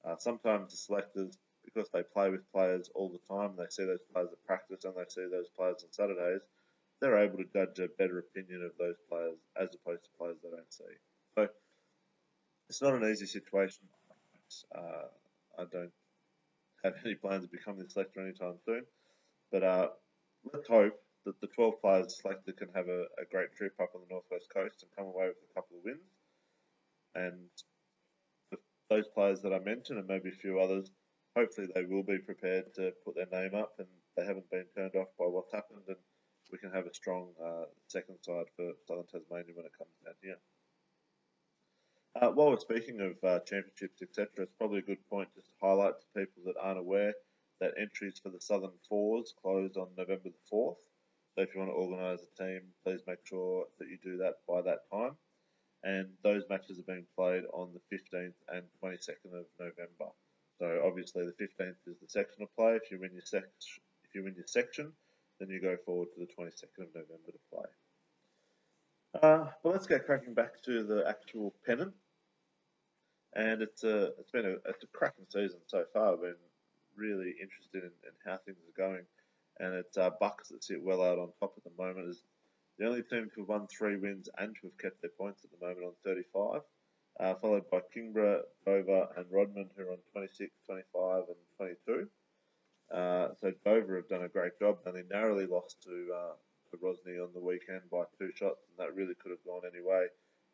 Uh, 0.06 0.16
sometimes 0.18 0.72
the 0.72 0.78
selectors, 0.78 1.38
because 1.64 1.90
they 1.94 2.04
play 2.04 2.30
with 2.30 2.52
players 2.52 2.90
all 2.94 3.10
the 3.10 3.34
time, 3.34 3.54
they 3.58 3.66
see 3.70 3.86
those 3.86 4.04
players 4.12 4.30
at 4.32 4.46
practice 4.46 4.84
and 4.84 4.94
they 4.96 5.08
see 5.08 5.26
those 5.32 5.50
players 5.56 5.84
on 5.84 5.92
Saturdays, 5.92 6.42
they're 7.00 7.18
able 7.18 7.38
to 7.38 7.46
judge 7.54 7.80
a 7.80 7.88
better 7.98 8.20
opinion 8.20 8.64
of 8.64 8.72
those 8.78 8.96
players 9.10 9.38
as 9.60 9.70
opposed 9.76 10.04
to 10.04 10.10
players 10.18 10.38
they 10.44 10.50
don't 10.50 10.74
see. 10.74 10.84
So 11.36 11.48
it's 12.70 12.82
not 12.82 12.96
an 12.96 13.10
easy 13.10 13.26
situation. 13.26 13.84
Uh, 14.76 15.08
I 15.60 15.66
don't 15.72 15.92
have 16.84 16.94
any 17.06 17.16
plans 17.16 17.44
of 17.44 17.52
becoming 17.52 17.84
the 17.84 17.90
selector 17.90 18.22
anytime 18.22 18.56
soon, 18.66 18.84
but 19.52 19.64
uh, 19.64 19.88
let's 20.52 20.68
hope 20.68 20.94
that 21.26 21.40
the 21.40 21.48
12 21.48 21.82
players 21.82 22.22
selected 22.22 22.58
can 22.58 22.70
have 22.76 22.88
a, 22.88 23.04
a 23.20 23.26
great 23.32 23.56
trip 23.56 23.74
up 23.82 23.92
on 23.96 24.02
the 24.02 24.14
northwest 24.14 24.48
coast 24.54 24.84
and 24.84 24.92
come 24.96 25.08
away 25.08 25.28
with 25.28 25.38
a 25.50 25.54
couple 25.54 25.78
of 25.78 25.84
wins. 25.84 26.00
And 27.16 27.50
those 28.90 29.08
players 29.14 29.42
that 29.42 29.54
I 29.54 29.60
mentioned, 29.60 30.00
and 30.00 30.08
maybe 30.08 30.30
a 30.30 30.42
few 30.42 30.60
others, 30.60 30.90
hopefully 31.36 31.68
they 31.74 31.84
will 31.84 32.04
be 32.04 32.20
prepared 32.20 32.74
to 32.76 32.92
put 33.06 33.16
their 33.16 33.28
name 33.32 33.56
up 33.56 33.74
and 33.80 33.88
they 34.16 34.26
haven't 34.26 34.50
been 34.52 34.66
turned 34.76 34.96
off 34.96 35.08
by 35.18 35.26
what's 35.26 35.52
happened, 35.52 35.82
and 35.88 35.98
we 36.52 36.60
can 36.60 36.72
have 36.72 36.86
a 36.86 36.94
strong 36.94 37.30
uh, 37.44 37.66
second 37.88 38.18
side 38.22 38.46
for 38.56 38.72
Southern 38.88 39.08
Tasmania 39.08 39.54
when 39.56 39.66
it 39.66 39.78
comes 39.78 39.90
down 40.06 40.14
here. 40.22 40.38
Uh, 42.22 42.30
while 42.30 42.52
we're 42.52 42.60
speaking 42.60 43.02
of 43.02 43.18
uh, 43.28 43.40
championships, 43.40 44.04
etc., 44.04 44.28
it's 44.38 44.54
probably 44.60 44.80
a 44.80 44.84
good 44.84 45.04
point 45.10 45.28
just 45.34 45.48
to 45.48 45.56
highlight 45.60 45.94
to 46.00 46.06
people 46.20 46.44
that 46.46 46.60
aren't 46.62 46.78
aware 46.78 47.14
that 47.60 47.74
entries 47.80 48.20
for 48.22 48.30
the 48.30 48.40
Southern 48.40 48.78
Fours 48.88 49.34
close 49.42 49.76
on 49.78 49.88
November 49.98 50.30
the 50.30 50.56
4th. 50.56 50.78
So 51.34 51.42
if 51.42 51.56
you 51.56 51.62
want 51.62 51.72
to 51.72 51.76
organise 51.76 52.20
a 52.22 52.44
team, 52.44 52.62
please 52.86 53.02
make 53.08 53.26
sure 53.26 53.66
that 53.80 53.88
you 53.88 53.98
do 54.04 54.18
that 54.18 54.36
by 54.48 54.62
that 54.62 54.82
time. 54.92 55.16
And 55.84 56.08
those 56.24 56.44
matches 56.50 56.80
are 56.80 56.84
being 56.94 57.06
played 57.18 57.44
on 57.54 57.70
the 57.74 57.96
15th 57.96 58.34
and 58.50 58.64
22nd 58.82 59.34
of 59.38 59.46
November. 59.60 60.12
So 60.60 60.82
obviously 60.86 61.26
the 61.26 61.44
15th 61.44 61.76
is 61.88 61.98
the 62.02 62.08
sectional 62.08 62.50
play. 62.58 62.76
If 62.76 62.90
you 62.90 63.00
win 63.00 63.12
your 63.14 63.26
sec- 63.26 63.50
if 64.04 64.16
you 64.16 64.24
win 64.24 64.36
your 64.36 64.48
section, 64.48 64.94
then 65.40 65.50
you 65.50 65.60
go 65.60 65.76
forward 65.86 66.08
to 66.14 66.20
the 66.22 66.28
22nd 66.28 66.88
of 66.88 66.96
November 66.96 67.32
to 67.32 67.40
play. 67.52 67.66
Uh, 69.22 69.46
but 69.62 69.74
let's 69.74 69.88
get 69.88 70.06
cracking 70.06 70.34
back 70.34 70.62
to 70.64 70.84
the 70.84 71.08
actual 71.08 71.54
pennant. 71.66 71.94
And 73.36 73.62
it's 73.62 73.84
a 73.84 74.14
it's 74.20 74.32
been 74.32 74.46
a 74.46 74.70
it's 74.70 74.84
a 74.84 74.88
cracking 74.94 75.26
season 75.28 75.60
so 75.68 75.84
far. 75.92 76.14
I've 76.14 76.22
been 76.22 76.36
really 76.96 77.34
interested 77.42 77.84
in, 77.84 77.92
in 78.06 78.14
how 78.26 78.38
things 78.46 78.58
are 78.58 78.82
going 78.82 79.06
and 79.60 79.74
it's 79.76 79.98
uh, 79.98 80.10
Bucks 80.20 80.50
that 80.50 80.64
sit 80.64 80.82
well 80.82 81.02
out 81.02 81.20
on 81.20 81.30
top 81.40 81.54
at 81.58 81.64
the 81.64 81.84
moment. 81.84 82.18
The 82.78 82.88
only 82.88 83.04
team 83.04 83.30
to 83.34 83.42
have 83.42 83.50
won 83.50 83.68
three 83.68 83.98
wins 83.98 84.30
and 84.38 84.56
to 84.56 84.68
have 84.68 84.78
kept 84.78 85.02
their 85.02 85.12
points 85.18 85.44
at 85.44 85.52
the 85.52 85.66
moment 85.66 85.86
on 85.86 85.94
35, 86.04 86.62
uh, 87.20 87.34
followed 87.36 87.70
by 87.70 87.80
Kingborough, 87.94 88.42
Dover, 88.66 89.08
and 89.18 89.26
Rodman, 89.32 89.70
who 89.78 89.84
are 89.84 89.92
on 89.92 90.00
26, 90.12 90.52
25, 90.66 91.24
and 91.30 91.38
22. 91.58 92.08
Uh, 92.92 93.28
so 93.40 93.52
Dover 93.66 93.96
have 93.98 94.10
done 94.10 94.24
a 94.24 94.30
great 94.30 94.58
job, 94.60 94.80
and 94.86 94.96
they 94.96 95.04
narrowly 95.10 95.46
lost 95.46 95.82
to, 95.84 96.10
uh, 96.14 96.34
to 96.72 96.78
Rosny 96.78 97.22
on 97.22 97.30
the 97.34 97.42
weekend 97.42 97.82
by 97.92 98.04
two 98.18 98.32
shots, 98.36 98.66
and 98.70 98.78
that 98.78 98.96
really 98.96 99.16
could 99.16 99.32
have 99.32 99.46
gone 99.46 99.62
any 99.72 99.84
way. 99.84 100.08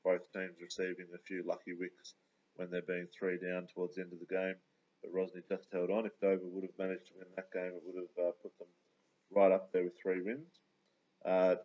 Both 0.04 0.32
teams 0.34 0.62
receiving 0.62 1.08
a 1.14 1.24
few 1.26 1.44
lucky 1.44 1.74
wicks 1.74 2.14
when 2.56 2.70
they're 2.70 2.82
being 2.82 3.08
three 3.08 3.38
down 3.38 3.68
towards 3.74 3.96
the 3.96 4.02
end 4.02 4.14
of 4.14 4.20
the 4.20 4.34
game. 4.34 4.56
But 5.02 5.14
Rosny 5.14 5.42
just 5.48 5.68
held 5.72 5.92
on. 5.92 6.06
If 6.06 6.20
Dover 6.20 6.44
would 6.44 6.64
have 6.64 6.78
managed 6.78 7.08
to 7.08 7.14
win 7.18 7.28
that 7.36 7.52
game, 7.52 7.72
it 7.76 7.84
would 7.86 7.96
have 7.96 8.28
uh, 8.28 8.32
put 8.44 8.58
them 8.60 8.68
right 9.32 9.52
up 9.52 9.72
there 9.72 9.84
with 9.84 10.00
three 10.02 10.22
wins. 10.22 10.60
Uh, 11.26 11.56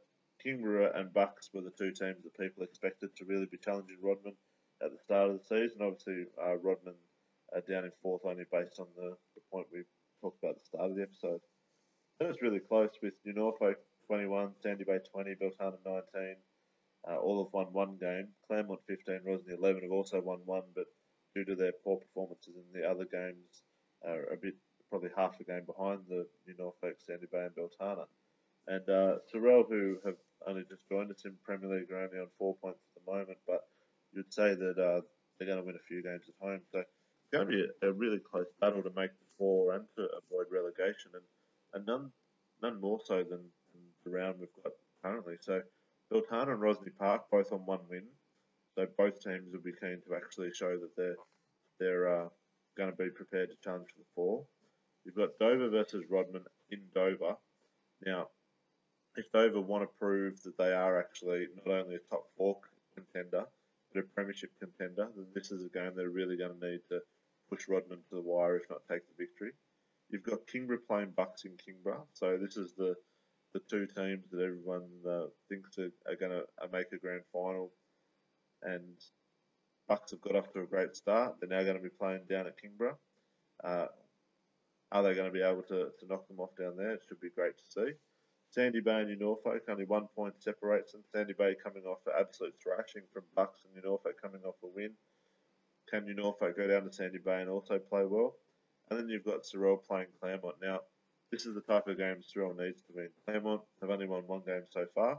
Kingborough 0.42 0.92
and 0.94 1.12
Bucks 1.12 1.50
were 1.52 1.62
the 1.62 1.70
two 1.70 1.90
teams 1.92 2.22
that 2.24 2.38
people 2.38 2.62
expected 2.62 3.16
to 3.16 3.24
really 3.24 3.46
be 3.46 3.58
challenging 3.58 3.98
Rodman 4.02 4.34
at 4.82 4.90
the 4.92 4.98
start 4.98 5.30
of 5.30 5.38
the 5.38 5.44
season. 5.44 5.82
Obviously, 5.82 6.26
uh, 6.42 6.56
Rodman 6.56 6.94
uh, 7.56 7.60
down 7.68 7.84
in 7.84 7.92
fourth 8.02 8.22
only 8.24 8.44
based 8.50 8.78
on 8.78 8.86
the, 8.96 9.16
the 9.34 9.42
point 9.50 9.66
we 9.72 9.84
talked 10.20 10.38
about 10.42 10.56
at 10.56 10.60
the 10.60 10.66
start 10.66 10.90
of 10.90 10.96
the 10.96 11.02
episode. 11.02 11.40
Then 12.18 12.30
it's 12.30 12.42
really 12.42 12.60
close 12.60 12.90
with 13.02 13.14
New 13.24 13.34
Norfolk 13.34 13.78
21, 14.06 14.52
Sandy 14.62 14.84
Bay 14.84 14.98
20, 15.12 15.34
Beltana 15.34 15.78
19. 15.84 16.36
Uh, 17.06 17.16
all 17.16 17.44
have 17.44 17.52
won 17.52 17.66
one 17.72 17.96
game. 18.00 18.28
Claremont 18.46 18.80
15, 18.86 19.20
Rosny 19.26 19.54
11 19.58 19.82
have 19.82 19.92
also 19.92 20.20
won 20.20 20.40
one, 20.44 20.62
but 20.74 20.86
due 21.34 21.44
to 21.44 21.54
their 21.54 21.72
poor 21.84 21.98
performances 21.98 22.54
in 22.56 22.80
the 22.80 22.88
other 22.88 23.04
games, 23.04 23.62
are 24.06 24.32
a 24.32 24.36
bit 24.36 24.54
probably 24.88 25.10
half 25.16 25.34
a 25.40 25.44
game 25.44 25.64
behind 25.66 26.00
the 26.08 26.26
New 26.46 26.54
Norfolk, 26.58 26.96
Sandy 26.98 27.26
Bay, 27.30 27.46
and 27.46 27.54
Beltana. 27.54 28.06
And 28.66 28.88
uh, 28.88 29.16
Sorell, 29.32 29.68
who 29.68 29.98
have 30.04 30.16
only 30.46 30.62
just 30.68 30.88
joined 30.88 31.10
us 31.10 31.24
in 31.24 31.32
Premier 31.44 31.68
League, 31.68 31.90
are 31.90 32.04
only 32.04 32.18
on 32.18 32.28
four 32.38 32.56
points 32.56 32.80
at 32.96 33.04
the 33.04 33.12
moment, 33.12 33.38
but 33.46 33.64
you'd 34.12 34.32
say 34.32 34.54
that 34.54 34.78
uh, 34.78 35.00
they're 35.38 35.48
going 35.48 35.60
to 35.60 35.66
win 35.66 35.76
a 35.76 35.88
few 35.88 36.02
games 36.02 36.24
at 36.28 36.46
home. 36.46 36.60
So 36.72 36.78
it's 36.78 37.30
going 37.32 37.46
to 37.46 37.52
be 37.52 37.66
a, 37.82 37.88
a 37.88 37.92
really 37.92 38.18
close 38.18 38.46
battle 38.60 38.82
to 38.82 38.92
make 38.96 39.10
the 39.10 39.26
four 39.38 39.74
and 39.74 39.84
to 39.96 40.02
avoid 40.02 40.46
relegation, 40.50 41.12
and, 41.14 41.24
and 41.74 41.86
none 41.86 42.10
none 42.62 42.80
more 42.80 43.00
so 43.04 43.16
than, 43.16 43.40
than 43.72 43.82
the 44.04 44.10
round 44.10 44.36
we've 44.38 44.48
got 44.62 44.72
currently. 45.02 45.34
So 45.40 45.60
Beltana 46.12 46.52
and 46.52 46.60
Rosny 46.60 46.90
Park 46.98 47.24
both 47.30 47.52
on 47.52 47.66
one 47.66 47.80
win. 47.90 48.04
So 48.76 48.86
both 48.96 49.20
teams 49.22 49.52
will 49.52 49.60
be 49.60 49.72
keen 49.80 50.00
to 50.06 50.14
actually 50.16 50.50
show 50.52 50.76
that 50.78 50.96
they're 50.96 51.16
they're 51.78 52.22
uh, 52.22 52.28
going 52.76 52.90
to 52.90 52.96
be 52.96 53.10
prepared 53.10 53.50
to 53.50 53.56
challenge 53.62 53.88
for 53.94 54.00
the 54.00 54.06
four. 54.14 54.44
You've 55.04 55.16
got 55.16 55.38
Dover 55.38 55.68
versus 55.68 56.04
Rodman 56.08 56.44
in 56.70 56.80
Dover. 56.94 57.36
Now, 58.04 58.28
if 59.16 59.30
Dover 59.32 59.60
want 59.60 59.82
to 59.82 59.98
prove 59.98 60.42
that 60.42 60.58
they 60.58 60.72
are 60.72 60.98
actually 60.98 61.46
not 61.64 61.74
only 61.74 61.96
a 61.96 62.10
top 62.10 62.26
four 62.36 62.58
contender, 62.94 63.44
but 63.92 64.00
a 64.00 64.02
premiership 64.14 64.50
contender, 64.58 65.08
then 65.16 65.26
this 65.34 65.50
is 65.50 65.64
a 65.64 65.68
game 65.68 65.92
they're 65.94 66.10
really 66.10 66.36
going 66.36 66.58
to 66.58 66.70
need 66.70 66.80
to 66.88 67.00
push 67.48 67.68
Rodman 67.68 67.98
to 67.98 68.14
the 68.16 68.20
wire, 68.20 68.56
if 68.56 68.68
not 68.70 68.82
take 68.90 69.02
the 69.08 69.24
victory. 69.24 69.52
You've 70.10 70.22
got 70.22 70.46
Kingborough 70.46 70.86
playing 70.86 71.12
Bucks 71.16 71.44
in 71.44 71.52
Kingborough, 71.56 72.06
so 72.12 72.38
this 72.38 72.56
is 72.56 72.72
the 72.74 72.96
the 73.54 73.60
two 73.70 73.86
teams 73.86 74.28
that 74.32 74.42
everyone 74.42 74.88
uh, 75.08 75.26
thinks 75.48 75.78
are, 75.78 75.92
are 76.08 76.16
going 76.16 76.32
to 76.32 76.44
make 76.72 76.90
a 76.92 76.98
grand 76.98 77.22
final. 77.32 77.70
And 78.62 78.96
Bucks 79.86 80.10
have 80.10 80.20
got 80.20 80.34
off 80.34 80.52
to 80.52 80.62
a 80.62 80.66
great 80.66 80.96
start. 80.96 81.36
They're 81.38 81.48
now 81.48 81.62
going 81.62 81.76
to 81.76 81.82
be 81.82 81.88
playing 81.88 82.22
down 82.28 82.48
at 82.48 82.60
Kingborough. 82.60 82.96
Uh, 83.62 83.86
are 84.90 85.02
they 85.02 85.14
going 85.14 85.28
to 85.28 85.32
be 85.32 85.42
able 85.42 85.62
to, 85.62 85.90
to 86.00 86.06
knock 86.08 86.26
them 86.26 86.40
off 86.40 86.56
down 86.58 86.76
there? 86.76 86.94
It 86.94 87.02
should 87.08 87.20
be 87.20 87.30
great 87.30 87.56
to 87.56 87.64
see. 87.64 87.92
Sandy 88.54 88.78
Bay 88.78 89.00
and 89.00 89.08
New 89.08 89.16
Norfolk, 89.16 89.62
only 89.68 89.84
one 89.84 90.06
point 90.14 90.40
separates 90.40 90.92
them. 90.92 91.02
Sandy 91.12 91.32
Bay 91.32 91.56
coming 91.60 91.82
off 91.86 91.98
an 92.06 92.12
absolute 92.20 92.54
thrashing 92.62 93.02
from 93.12 93.24
Bucks 93.34 93.64
and 93.64 93.74
New 93.74 93.82
Norfolk 93.82 94.14
coming 94.22 94.42
off 94.44 94.54
a 94.62 94.68
win. 94.68 94.92
Can 95.90 96.04
New 96.04 96.14
Norfolk 96.14 96.56
go 96.56 96.68
down 96.68 96.84
to 96.84 96.92
Sandy 96.92 97.18
Bay 97.18 97.40
and 97.40 97.50
also 97.50 97.80
play 97.80 98.04
well? 98.04 98.36
And 98.88 98.96
then 98.96 99.08
you've 99.08 99.24
got 99.24 99.42
Sorell 99.42 99.84
playing 99.84 100.06
Claremont. 100.20 100.54
Now, 100.62 100.82
this 101.32 101.46
is 101.46 101.56
the 101.56 101.62
type 101.62 101.88
of 101.88 101.98
game 101.98 102.22
Sorell 102.22 102.56
needs 102.56 102.80
to 102.82 102.92
win. 102.94 103.08
Claremont 103.24 103.62
have 103.80 103.90
only 103.90 104.06
won 104.06 104.22
one 104.28 104.42
game 104.46 104.62
so 104.70 104.86
far. 104.94 105.18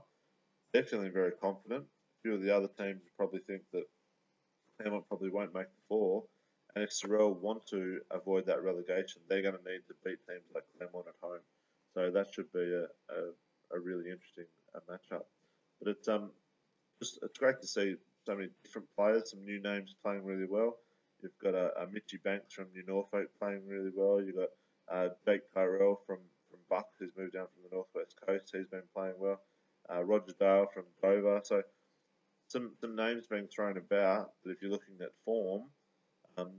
They're 0.71 0.83
feeling 0.83 1.11
very 1.11 1.33
confident. 1.33 1.83
A 1.83 2.21
few 2.21 2.35
of 2.35 2.41
the 2.41 2.55
other 2.55 2.69
teams 2.79 3.01
probably 3.17 3.41
think 3.41 3.63
that 3.73 3.83
Claremont 4.77 5.09
probably 5.09 5.29
won't 5.29 5.53
make 5.53 5.67
the 5.67 5.83
four, 5.89 6.23
and 6.73 6.85
if 6.85 6.91
Sorell 6.91 7.35
want 7.35 7.67
to 7.67 7.99
avoid 8.11 8.45
that 8.45 8.63
relegation, 8.63 9.23
they're 9.27 9.41
going 9.41 9.57
to 9.57 9.69
need 9.69 9.81
to 9.89 9.95
beat 10.05 10.19
teams 10.25 10.47
like 10.53 10.63
Claremont 10.77 11.07
at 11.09 11.15
home. 11.21 11.41
So 11.95 12.11
that 12.11 12.33
should 12.33 12.51
be 12.51 12.59
a, 12.59 12.83
a, 12.83 13.77
a 13.77 13.79
really 13.79 14.11
interesting 14.11 14.45
uh, 14.75 14.79
matchup. 14.91 15.23
But 15.81 15.91
it's 15.91 16.07
um 16.07 16.31
just 17.01 17.19
it's 17.23 17.39
great 17.39 17.61
to 17.61 17.67
see 17.67 17.95
so 18.25 18.35
many 18.35 18.49
different 18.63 18.87
players, 18.97 19.31
some 19.31 19.43
new 19.45 19.61
names 19.61 19.95
playing 20.03 20.25
really 20.25 20.47
well. 20.49 20.77
You've 21.21 21.37
got 21.41 21.55
a, 21.55 21.71
a 21.81 21.87
Mitchy 21.87 22.17
Banks 22.17 22.53
from 22.53 22.67
New 22.73 22.83
Norfolk 22.85 23.29
playing 23.39 23.67
really 23.67 23.91
well. 23.95 24.21
You've 24.21 24.35
got 24.35 24.49
uh, 24.91 25.09
Jake 25.25 25.41
Tyrell 25.53 26.01
from, 26.05 26.19
from 26.49 26.59
Buck, 26.69 26.87
who's 26.99 27.11
moved 27.17 27.33
down 27.33 27.47
from 27.47 27.63
the 27.63 27.75
northwest 27.75 28.15
coast. 28.25 28.51
He's 28.53 28.67
been 28.67 28.83
playing 28.93 29.15
well. 29.17 29.39
Uh, 29.91 30.03
Roger 30.03 30.33
Dale 30.39 30.67
from 30.73 30.83
Dover. 31.01 31.41
So 31.43 31.61
some 32.47 32.73
some 32.81 32.95
names 32.95 33.25
being 33.27 33.47
thrown 33.47 33.77
about. 33.77 34.31
But 34.43 34.51
if 34.51 34.61
you're 34.61 34.71
looking 34.71 34.95
at 35.01 35.11
form, 35.23 35.63
um, 36.37 36.51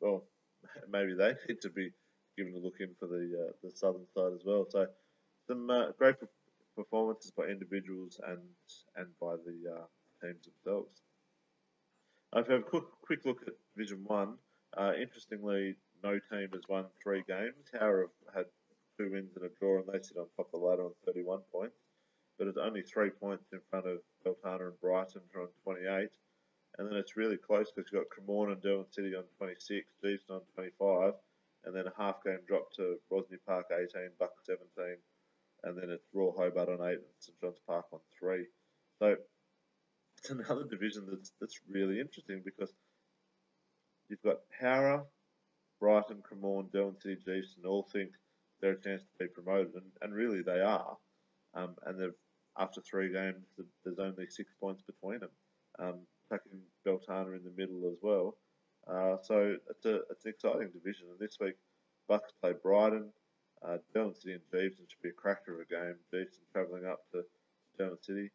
well, 0.00 0.24
maybe 0.90 1.14
they 1.14 1.34
need 1.48 1.60
to 1.62 1.70
be 1.70 1.90
given 2.36 2.54
a 2.54 2.58
look 2.58 2.80
in 2.80 2.90
for 2.98 3.06
the 3.06 3.48
uh, 3.48 3.52
the 3.62 3.70
southern 3.70 4.06
side 4.14 4.32
as 4.34 4.44
well. 4.44 4.66
So 4.68 4.86
some 5.48 5.70
uh, 5.70 5.92
great 5.98 6.16
performances 6.76 7.30
by 7.30 7.44
individuals 7.44 8.20
and 8.26 8.40
and 8.96 9.08
by 9.20 9.36
the 9.36 9.72
uh, 9.72 9.84
teams 10.22 10.46
themselves. 10.46 11.00
if 12.34 12.48
you 12.48 12.54
have 12.54 12.62
a 12.62 12.64
quick, 12.64 12.84
quick 13.02 13.24
look 13.24 13.42
at 13.46 13.54
Division 13.74 14.04
One, 14.06 14.34
uh, 14.76 14.92
interestingly, 15.00 15.76
no 16.02 16.18
team 16.30 16.48
has 16.52 16.62
won 16.68 16.84
three 17.02 17.22
games. 17.26 17.70
Howrah 17.72 18.08
have 18.26 18.34
had 18.34 18.46
two 18.98 19.10
wins 19.10 19.36
and 19.36 19.44
a 19.44 19.48
draw, 19.60 19.78
and 19.78 19.86
they 19.86 20.02
sit 20.02 20.16
on 20.16 20.26
top 20.36 20.52
of 20.52 20.60
the 20.60 20.66
ladder 20.66 20.84
on 20.84 20.92
31 21.06 21.40
points. 21.52 21.76
But 22.38 22.48
it's 22.48 22.58
only 22.58 22.82
three 22.82 23.10
points 23.10 23.44
in 23.52 23.60
front 23.70 23.86
of 23.86 23.98
Beltana 24.24 24.68
and 24.68 24.80
Brighton, 24.80 25.22
who 25.32 25.40
are 25.40 25.42
on 25.44 25.48
28, 25.64 26.10
and 26.78 26.88
then 26.88 26.96
it's 26.98 27.16
really 27.16 27.38
close 27.38 27.72
because 27.74 27.90
you've 27.90 28.02
got 28.02 28.10
Cremorne 28.12 28.52
and 28.52 28.62
Derwent 28.62 28.92
City 28.92 29.14
on 29.14 29.24
26, 29.38 29.86
Geilston 30.04 30.36
on 30.36 30.40
25, 30.54 31.14
and 31.66 31.74
then 31.74 31.86
a 31.86 32.02
half 32.02 32.22
game 32.24 32.38
drop 32.46 32.72
to 32.76 32.96
Rosny 33.10 33.38
Park 33.46 33.66
18, 33.72 34.10
Buck 34.18 34.32
17, 34.44 34.96
and 35.64 35.76
then 35.76 35.90
it's 35.90 36.06
Royal 36.14 36.34
Hobart 36.36 36.68
on 36.68 36.86
8 36.86 36.94
and 36.94 37.02
St 37.18 37.40
John's 37.40 37.58
Park 37.66 37.86
on 37.92 38.00
3. 38.18 38.46
So 39.00 39.16
it's 40.18 40.30
another 40.30 40.64
division 40.64 41.06
that's 41.10 41.32
that's 41.40 41.60
really 41.68 42.00
interesting 42.00 42.42
because 42.44 42.72
you've 44.08 44.22
got 44.22 44.38
Howrah, 44.60 45.04
Brighton, 45.80 46.22
Cremorne, 46.22 46.72
Derwent 46.72 47.02
City, 47.02 47.20
Geilston 47.26 47.68
all 47.68 47.86
think 47.92 48.10
they're 48.60 48.72
a 48.72 48.80
chance 48.80 49.02
to 49.02 49.18
be 49.18 49.26
promoted, 49.26 49.74
and, 49.74 49.84
and 50.00 50.14
really 50.14 50.42
they 50.42 50.60
are. 50.60 50.96
Um, 51.54 51.74
and 51.84 52.00
they've 52.00 52.14
after 52.58 52.80
three 52.80 53.12
games, 53.12 53.44
there's 53.84 53.98
only 53.98 54.26
six 54.28 54.52
points 54.60 54.82
between 54.82 55.20
them. 55.20 55.30
Um, 55.78 55.98
tucking 56.30 56.60
Beltana 56.86 57.36
in 57.36 57.44
the 57.44 57.52
middle 57.56 57.86
as 57.90 57.98
well. 58.02 58.36
Uh, 58.88 59.16
so 59.22 59.56
it's 59.70 59.84
a 59.84 59.96
it's 60.10 60.24
an 60.24 60.30
exciting 60.30 60.70
division. 60.70 61.06
And 61.10 61.18
this 61.18 61.38
week, 61.40 61.56
Bucks 62.08 62.32
play 62.40 62.52
Brighton, 62.62 63.10
uh, 63.66 63.78
Derwent 63.92 64.16
City 64.16 64.34
and 64.34 64.42
Geilston 64.52 64.88
should 64.88 65.02
be 65.02 65.08
a 65.08 65.12
cracker 65.12 65.54
of 65.54 65.60
a 65.60 65.64
game. 65.64 65.96
Geilston 66.12 66.46
travelling 66.52 66.86
up 66.86 67.00
to 67.12 67.22
Derwent 67.78 68.04
City. 68.04 68.30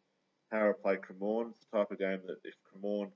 Howrah 0.52 0.74
play 0.74 0.96
Cremorne. 0.96 1.50
It's 1.50 1.64
the 1.70 1.78
type 1.78 1.90
of 1.90 1.98
game 1.98 2.20
that 2.26 2.36
if 2.44 2.54
Cremorne 2.68 3.10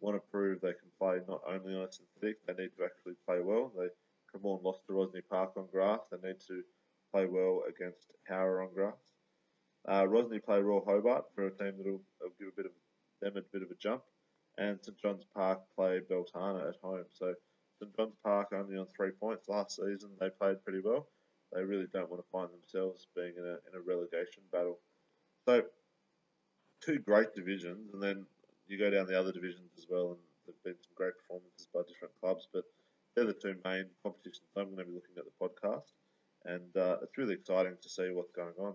want 0.00 0.16
to 0.16 0.30
prove 0.30 0.60
they 0.60 0.74
can 0.74 0.90
play 1.00 1.18
not 1.28 1.40
only 1.48 1.74
on 1.74 1.82
a 1.82 1.92
synthetic, 1.92 2.44
they 2.46 2.52
need 2.52 2.70
to 2.76 2.84
actually 2.84 3.14
play 3.26 3.40
well. 3.40 3.72
They 3.76 3.88
Cremorne 4.30 4.62
lost 4.62 4.86
to 4.86 4.92
Rosny 4.92 5.22
Park 5.28 5.52
on 5.56 5.66
grass. 5.72 6.00
They 6.10 6.28
need 6.28 6.40
to 6.46 6.62
play 7.12 7.26
well 7.26 7.62
against 7.68 8.12
Howrah 8.28 8.66
on 8.66 8.74
grass. 8.74 8.94
Uh, 9.88 10.04
Rosny 10.04 10.44
play 10.44 10.60
Royal 10.60 10.84
Hobart 10.84 11.24
for 11.34 11.46
a 11.46 11.50
team 11.50 11.74
that'll, 11.78 12.02
that'll 12.20 12.34
give 12.38 12.48
a 12.48 12.56
bit 12.56 12.66
of 12.66 12.72
them 13.22 13.36
a 13.36 13.40
bit 13.52 13.62
of 13.62 13.70
a 13.70 13.74
jump 13.80 14.02
and 14.58 14.78
St 14.82 14.98
John's 14.98 15.24
Park 15.34 15.60
play 15.76 16.00
Beltana 16.10 16.68
at 16.68 16.76
home. 16.82 17.04
So 17.12 17.34
St 17.80 17.96
John's 17.96 18.16
Park 18.24 18.48
only 18.52 18.78
on 18.78 18.86
three 18.96 19.10
points 19.10 19.48
last 19.48 19.76
season. 19.76 20.10
They 20.20 20.30
played 20.30 20.62
pretty 20.64 20.80
well. 20.84 21.08
They 21.52 21.62
really 21.62 21.86
don't 21.92 22.10
want 22.10 22.22
to 22.22 22.30
find 22.30 22.48
themselves 22.50 23.06
being 23.14 23.34
in 23.36 23.44
a, 23.44 23.56
in 23.68 23.74
a 23.76 23.80
relegation 23.80 24.42
battle. 24.50 24.78
So 25.46 25.62
two 26.80 26.98
great 26.98 27.34
divisions, 27.34 27.92
and 27.92 28.02
then 28.02 28.26
you 28.68 28.78
go 28.78 28.90
down 28.90 29.06
the 29.06 29.18
other 29.18 29.32
divisions 29.32 29.70
as 29.78 29.86
well, 29.88 30.08
and 30.10 30.18
there've 30.44 30.64
been 30.64 30.82
some 30.82 30.94
great 30.94 31.14
performances 31.18 31.68
by 31.72 31.80
different 31.86 32.14
clubs, 32.20 32.48
but 32.52 32.64
they're 33.14 33.26
the 33.26 33.32
two 33.32 33.56
main 33.64 33.86
competitions 34.02 34.46
I'm 34.56 34.74
going 34.74 34.78
to 34.78 34.84
be 34.84 34.92
looking 34.92 35.16
at 35.16 35.24
the 35.24 35.38
podcast, 35.40 35.92
and 36.44 36.76
uh, 36.76 36.96
it's 37.02 37.16
really 37.16 37.34
exciting 37.34 37.76
to 37.80 37.88
see 37.88 38.10
what's 38.12 38.32
going 38.32 38.54
on. 38.58 38.74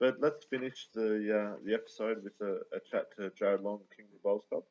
But 0.00 0.16
let's 0.18 0.46
finish 0.48 0.88
the 0.94 1.12
uh, 1.28 1.56
the 1.62 1.74
episode 1.74 2.24
with 2.24 2.32
a, 2.40 2.64
a, 2.72 2.80
chat 2.90 3.12
to 3.16 3.28
Jarrod 3.36 3.62
Long, 3.62 3.80
Kingborough 3.92 4.24
Bowls 4.24 4.44
Club. 4.48 4.64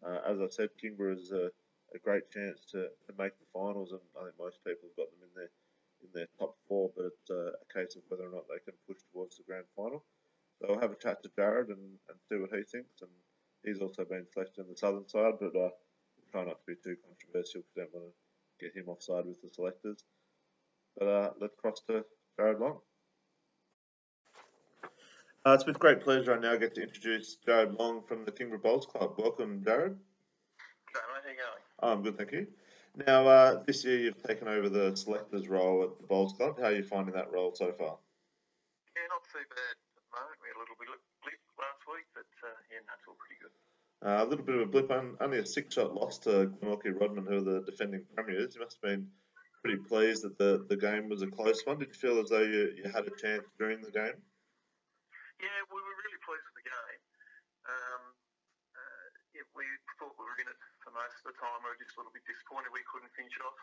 Uh, 0.00 0.24
as 0.26 0.40
I 0.40 0.48
said, 0.48 0.70
Kingborough 0.80 1.20
is 1.20 1.30
a, 1.32 1.52
a 1.94 1.98
great 2.02 2.30
chance 2.30 2.64
to, 2.72 2.88
to 2.88 3.12
make 3.18 3.36
the 3.36 3.44
finals, 3.52 3.92
and 3.92 4.00
I 4.16 4.24
think 4.24 4.40
most 4.40 4.64
people 4.64 4.88
have 4.88 4.96
got 4.96 5.12
them 5.12 5.28
in 5.28 5.32
their 5.36 5.52
in 6.00 6.08
their 6.14 6.32
top 6.40 6.56
four, 6.66 6.90
but 6.96 7.12
it's 7.12 7.28
uh, 7.28 7.52
a 7.52 7.66
case 7.68 7.94
of 7.94 8.08
whether 8.08 8.24
or 8.24 8.32
not 8.32 8.48
they 8.48 8.64
can 8.64 8.72
push 8.88 9.04
towards 9.12 9.36
the 9.36 9.44
grand 9.44 9.68
final. 9.76 10.02
So 10.56 10.72
I'll 10.72 10.80
have 10.80 10.96
a 10.96 11.02
chat 11.04 11.22
to 11.22 11.30
Jared 11.36 11.68
and, 11.68 12.00
and 12.08 12.16
see 12.32 12.40
what 12.40 12.56
he 12.56 12.64
thinks, 12.64 13.04
and 13.04 13.12
he's 13.62 13.84
also 13.84 14.08
been 14.08 14.24
selected 14.32 14.64
on 14.64 14.72
the 14.72 14.80
southern 14.80 15.06
side, 15.06 15.36
but 15.44 15.52
uh, 15.52 15.76
try 16.32 16.48
not 16.48 16.56
to 16.56 16.66
be 16.66 16.80
too 16.80 16.96
controversial 17.04 17.60
because 17.68 17.84
I 17.84 17.92
don't 17.92 18.08
want 18.08 18.16
to 18.16 18.64
get 18.64 18.72
him 18.72 18.88
offside 18.88 19.28
with 19.28 19.44
the 19.44 19.52
selectors. 19.52 20.00
But 20.96 21.08
uh, 21.08 21.30
let's 21.36 21.60
cross 21.60 21.84
to 21.92 22.00
Jared 22.40 22.60
Long. 22.64 22.80
Uh, 25.46 25.52
it's 25.52 25.64
with 25.64 25.78
great 25.78 26.02
pleasure 26.02 26.34
I 26.34 26.38
now 26.38 26.54
get 26.56 26.74
to 26.74 26.82
introduce 26.82 27.38
Jarrod 27.48 27.78
Long 27.78 28.02
from 28.06 28.26
the 28.26 28.30
Kingborough 28.30 28.60
Bowls 28.60 28.84
Club. 28.84 29.14
Welcome, 29.16 29.64
Jarrod. 29.64 29.96
How 30.92 31.00
are 31.00 31.24
you 31.24 31.38
going? 31.40 31.64
Oh, 31.80 31.92
I'm 31.92 32.02
good, 32.02 32.18
thank 32.18 32.32
you. 32.32 32.46
Now, 33.06 33.26
uh, 33.26 33.62
this 33.66 33.82
year 33.82 33.98
you've 34.00 34.22
taken 34.22 34.48
over 34.48 34.68
the 34.68 34.94
selectors 34.94 35.48
role 35.48 35.82
at 35.82 35.98
the 35.98 36.06
Bowls 36.06 36.34
Club. 36.34 36.58
How 36.58 36.66
are 36.66 36.72
you 36.72 36.82
finding 36.82 37.14
that 37.14 37.32
role 37.32 37.54
so 37.54 37.72
far? 37.72 37.96
Yeah, 38.92 39.08
not 39.08 39.24
too 39.32 39.40
bad 39.48 39.76
at 39.80 39.96
the 39.96 40.12
moment. 40.12 40.36
We 40.42 40.48
had 40.52 40.56
a 40.56 40.60
little 40.60 40.76
bit 40.76 40.88
of 40.92 41.00
blip 41.24 41.40
last 41.56 41.88
week, 41.88 42.04
but 42.12 42.28
uh, 42.44 42.60
yeah, 42.68 42.84
that's 42.84 43.08
all 43.08 43.16
pretty 43.16 43.40
good. 43.40 43.54
Uh, 44.04 44.20
a 44.20 44.28
little 44.28 44.44
bit 44.44 44.56
of 44.56 44.60
a 44.60 44.66
blip, 44.66 44.92
only 45.22 45.38
a 45.38 45.46
six-shot 45.46 45.94
loss 45.94 46.18
to 46.18 46.52
Glenorchy 46.60 46.92
Rodman, 46.92 47.24
who 47.24 47.38
are 47.38 47.40
the 47.40 47.64
defending 47.64 48.04
premiers. 48.14 48.56
You 48.56 48.60
must 48.60 48.76
have 48.76 48.90
been 48.90 49.08
pretty 49.64 49.80
pleased 49.88 50.22
that 50.24 50.36
the, 50.36 50.66
the 50.68 50.76
game 50.76 51.08
was 51.08 51.22
a 51.22 51.28
close 51.28 51.62
one. 51.64 51.78
Did 51.78 51.88
you 51.88 51.94
feel 51.94 52.20
as 52.20 52.28
though 52.28 52.44
you, 52.44 52.76
you 52.76 52.90
had 52.92 53.06
a 53.06 53.16
chance 53.16 53.48
during 53.58 53.80
the 53.80 53.90
game? 53.90 54.20
Yeah, 55.40 55.64
we 55.72 55.80
were 55.80 55.96
really 56.04 56.20
pleased 56.20 56.44
with 56.52 56.58
the 56.60 56.68
game. 56.68 57.00
Um, 57.64 58.02
uh, 58.76 59.06
we 59.56 59.64
thought 59.96 60.12
we 60.20 60.28
were 60.28 60.36
in 60.36 60.52
it 60.52 60.60
for 60.84 60.92
most 60.92 61.16
of 61.24 61.32
the 61.32 61.36
time. 61.40 61.64
We 61.64 61.72
were 61.72 61.80
just 61.80 61.96
a 61.96 62.04
little 62.04 62.12
bit 62.12 62.28
disappointed 62.28 62.68
we 62.76 62.84
couldn't 62.84 63.08
finish 63.16 63.40
off. 63.40 63.60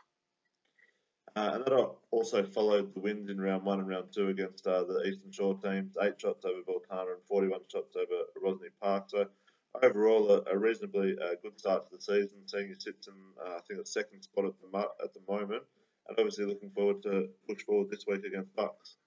Uh, 1.37 1.53
and 1.53 1.61
that 1.69 1.77
also 2.09 2.41
followed 2.41 2.97
the 2.97 3.03
wins 3.05 3.29
in 3.29 3.37
round 3.37 3.61
one 3.61 3.77
and 3.77 3.85
round 3.85 4.09
two 4.09 4.33
against 4.33 4.65
uh, 4.65 4.89
the 4.89 5.05
Eastern 5.05 5.29
Shore 5.29 5.53
teams, 5.53 5.93
eight 6.01 6.17
shots 6.17 6.49
over 6.49 6.65
Beltana 6.65 7.13
and 7.13 7.21
41 7.29 7.61
shots 7.69 7.93
over 7.93 8.25
Rosny 8.41 8.73
Park. 8.81 9.13
So 9.13 9.29
overall, 9.77 10.33
a, 10.33 10.49
a 10.49 10.57
reasonably 10.57 11.13
uh, 11.13 11.37
good 11.45 11.59
start 11.61 11.85
to 11.85 11.93
the 11.93 12.01
season, 12.01 12.41
seeing 12.49 12.73
you 12.73 12.79
sits 12.79 13.05
in, 13.05 13.13
uh, 13.37 13.57
I 13.57 13.61
think, 13.69 13.77
the 13.77 13.85
second 13.85 14.25
spot 14.25 14.49
at 14.49 14.57
the, 14.57 14.69
at 15.03 15.13
the 15.13 15.21
moment, 15.29 15.61
and 16.09 16.17
obviously 16.17 16.45
looking 16.45 16.71
forward 16.71 17.03
to 17.03 17.29
push 17.45 17.61
forward 17.61 17.93
this 17.93 18.07
week 18.07 18.25
against 18.25 18.55
Bucks. 18.55 18.97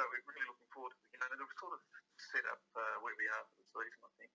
so 0.00 0.08
we're 0.08 0.24
really 0.32 0.48
looking 0.48 0.60
forward 1.56 1.80
to 1.80 1.88
the 1.88 2.00
game. 2.00 2.08
And 2.10 2.20
it'll 2.20 2.20
sort 2.20 2.20
of 2.20 2.20
set 2.20 2.44
up 2.48 2.62
uh, 2.76 2.96
where 3.00 3.16
we 3.16 3.26
are 3.30 3.44
for 3.48 3.56
the 3.60 3.68
season, 3.72 4.00
I 4.04 4.12
think. 4.18 4.32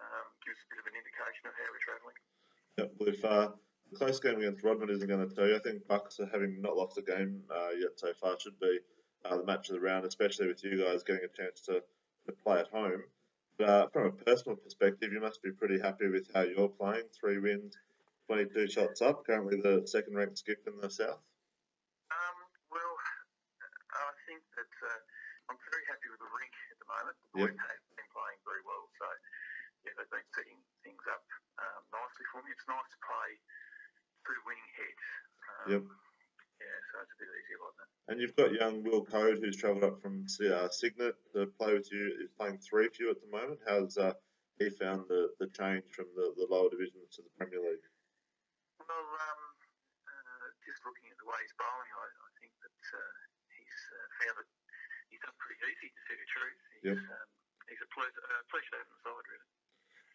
Um, 0.00 0.26
gives 0.44 0.60
a 0.60 0.68
bit 0.72 0.80
of 0.80 0.86
an 0.88 0.96
indication 0.96 1.44
of 1.48 1.54
how 1.56 1.68
we're 1.68 1.84
travelling. 1.84 2.18
Yep, 2.76 2.90
with 3.00 3.20
uh, 3.24 3.48
the 3.90 3.96
close 3.96 4.20
game 4.20 4.38
against 4.40 4.64
Rodman 4.64 4.90
isn't 4.90 5.08
going 5.08 5.26
to 5.28 5.34
tell 5.34 5.48
you. 5.48 5.56
I 5.56 5.64
think 5.64 5.86
Bucks, 5.86 6.20
are 6.20 6.30
having 6.32 6.60
not 6.60 6.76
lost 6.76 6.96
a 6.96 7.04
game 7.04 7.44
uh, 7.52 7.72
yet 7.76 7.96
so 7.96 8.12
far, 8.16 8.38
should 8.40 8.58
be 8.60 8.80
uh, 9.24 9.36
the 9.36 9.44
match 9.44 9.68
of 9.68 9.74
the 9.76 9.80
round, 9.80 10.04
especially 10.04 10.48
with 10.48 10.64
you 10.64 10.82
guys 10.84 11.04
getting 11.04 11.24
a 11.24 11.36
chance 11.36 11.60
to, 11.68 11.82
to 12.26 12.32
play 12.44 12.60
at 12.60 12.68
home. 12.68 13.04
But 13.58 13.68
uh, 13.68 13.86
from 13.92 14.06
a 14.06 14.12
personal 14.12 14.56
perspective, 14.56 15.12
you 15.12 15.20
must 15.20 15.42
be 15.42 15.52
pretty 15.52 15.78
happy 15.78 16.08
with 16.08 16.28
how 16.32 16.42
you're 16.42 16.68
playing. 16.68 17.04
Three 17.12 17.38
wins, 17.38 17.76
22 18.28 18.68
shots 18.68 19.02
up, 19.02 19.26
currently 19.26 19.60
the 19.60 19.86
second 19.86 20.14
ranked 20.14 20.38
skip 20.38 20.64
in 20.66 20.80
the 20.80 20.88
South. 20.88 21.20
moment. 24.80 25.09
The 27.30 27.46
yep. 27.46 27.54
have 27.54 27.82
been 27.94 28.10
playing 28.10 28.40
very 28.42 28.62
well, 28.66 28.84
so 28.98 29.06
yeah, 29.86 29.94
they've 29.94 30.10
been 30.10 30.30
setting 30.34 30.58
things 30.82 31.04
up 31.06 31.22
um, 31.62 31.82
nicely 31.94 32.26
for 32.34 32.42
me. 32.42 32.50
It's 32.50 32.66
nice 32.66 32.90
to 32.90 33.00
play 33.06 33.30
through 34.26 34.40
winning 34.42 34.70
heads. 34.74 35.06
Um, 35.46 35.66
yep. 35.70 35.84
Yeah, 36.58 36.78
so 36.90 36.94
it's 37.06 37.14
a 37.14 37.18
bit 37.22 37.30
easier 37.30 37.60
like 37.62 37.76
that. 37.78 37.90
And 38.10 38.16
you've 38.18 38.34
got 38.34 38.50
young 38.50 38.82
Will 38.82 39.06
Code, 39.06 39.38
who's 39.38 39.56
travelled 39.56 39.86
up 39.86 40.02
from 40.02 40.26
uh, 40.26 40.68
Cygnet 40.74 41.14
to 41.32 41.46
play 41.54 41.72
with 41.72 41.86
you. 41.94 42.18
Is 42.18 42.34
playing 42.34 42.58
three 42.58 42.90
for 42.90 43.06
you 43.06 43.10
at 43.14 43.22
the 43.22 43.30
moment. 43.30 43.62
How's 43.62 43.94
uh, 43.94 44.18
he 44.58 44.68
found 44.68 45.06
the, 45.06 45.30
the 45.38 45.48
change 45.54 45.86
from 45.94 46.10
the, 46.18 46.34
the 46.34 46.50
lower 46.50 46.68
divisions 46.68 47.14
to 47.16 47.22
the 47.22 47.32
Premier 47.38 47.62
League? 47.62 47.86
Well, 48.82 49.06
um, 49.06 49.42
uh, 50.04 50.46
just 50.66 50.82
looking 50.82 51.06
at 51.08 51.16
the 51.22 51.30
way 51.30 51.38
he's 51.46 51.54
bowling, 51.54 51.92
I, 51.94 52.06
I 52.10 52.30
think 52.42 52.52
that 52.60 52.80
uh, 52.90 53.14
he's 53.54 53.78
uh, 53.94 54.06
found 54.20 54.36
it 54.42 54.50
he's 55.10 55.20
done 55.26 55.34
pretty 55.42 55.58
easy 55.66 55.90
to 55.90 56.00
tell 56.06 56.16
you 56.16 56.22
the 56.22 56.30
truth. 56.30 56.59
He's, 56.80 56.96
um, 56.96 57.28
he's 57.68 57.82
a 57.84 57.90
pleasure, 57.92 58.24
uh, 58.24 58.42
pleasure 58.48 58.72
to 58.72 58.76
have 58.80 58.88
on 58.88 58.96
the 58.96 59.00
side, 59.04 59.26
really. 59.28 59.48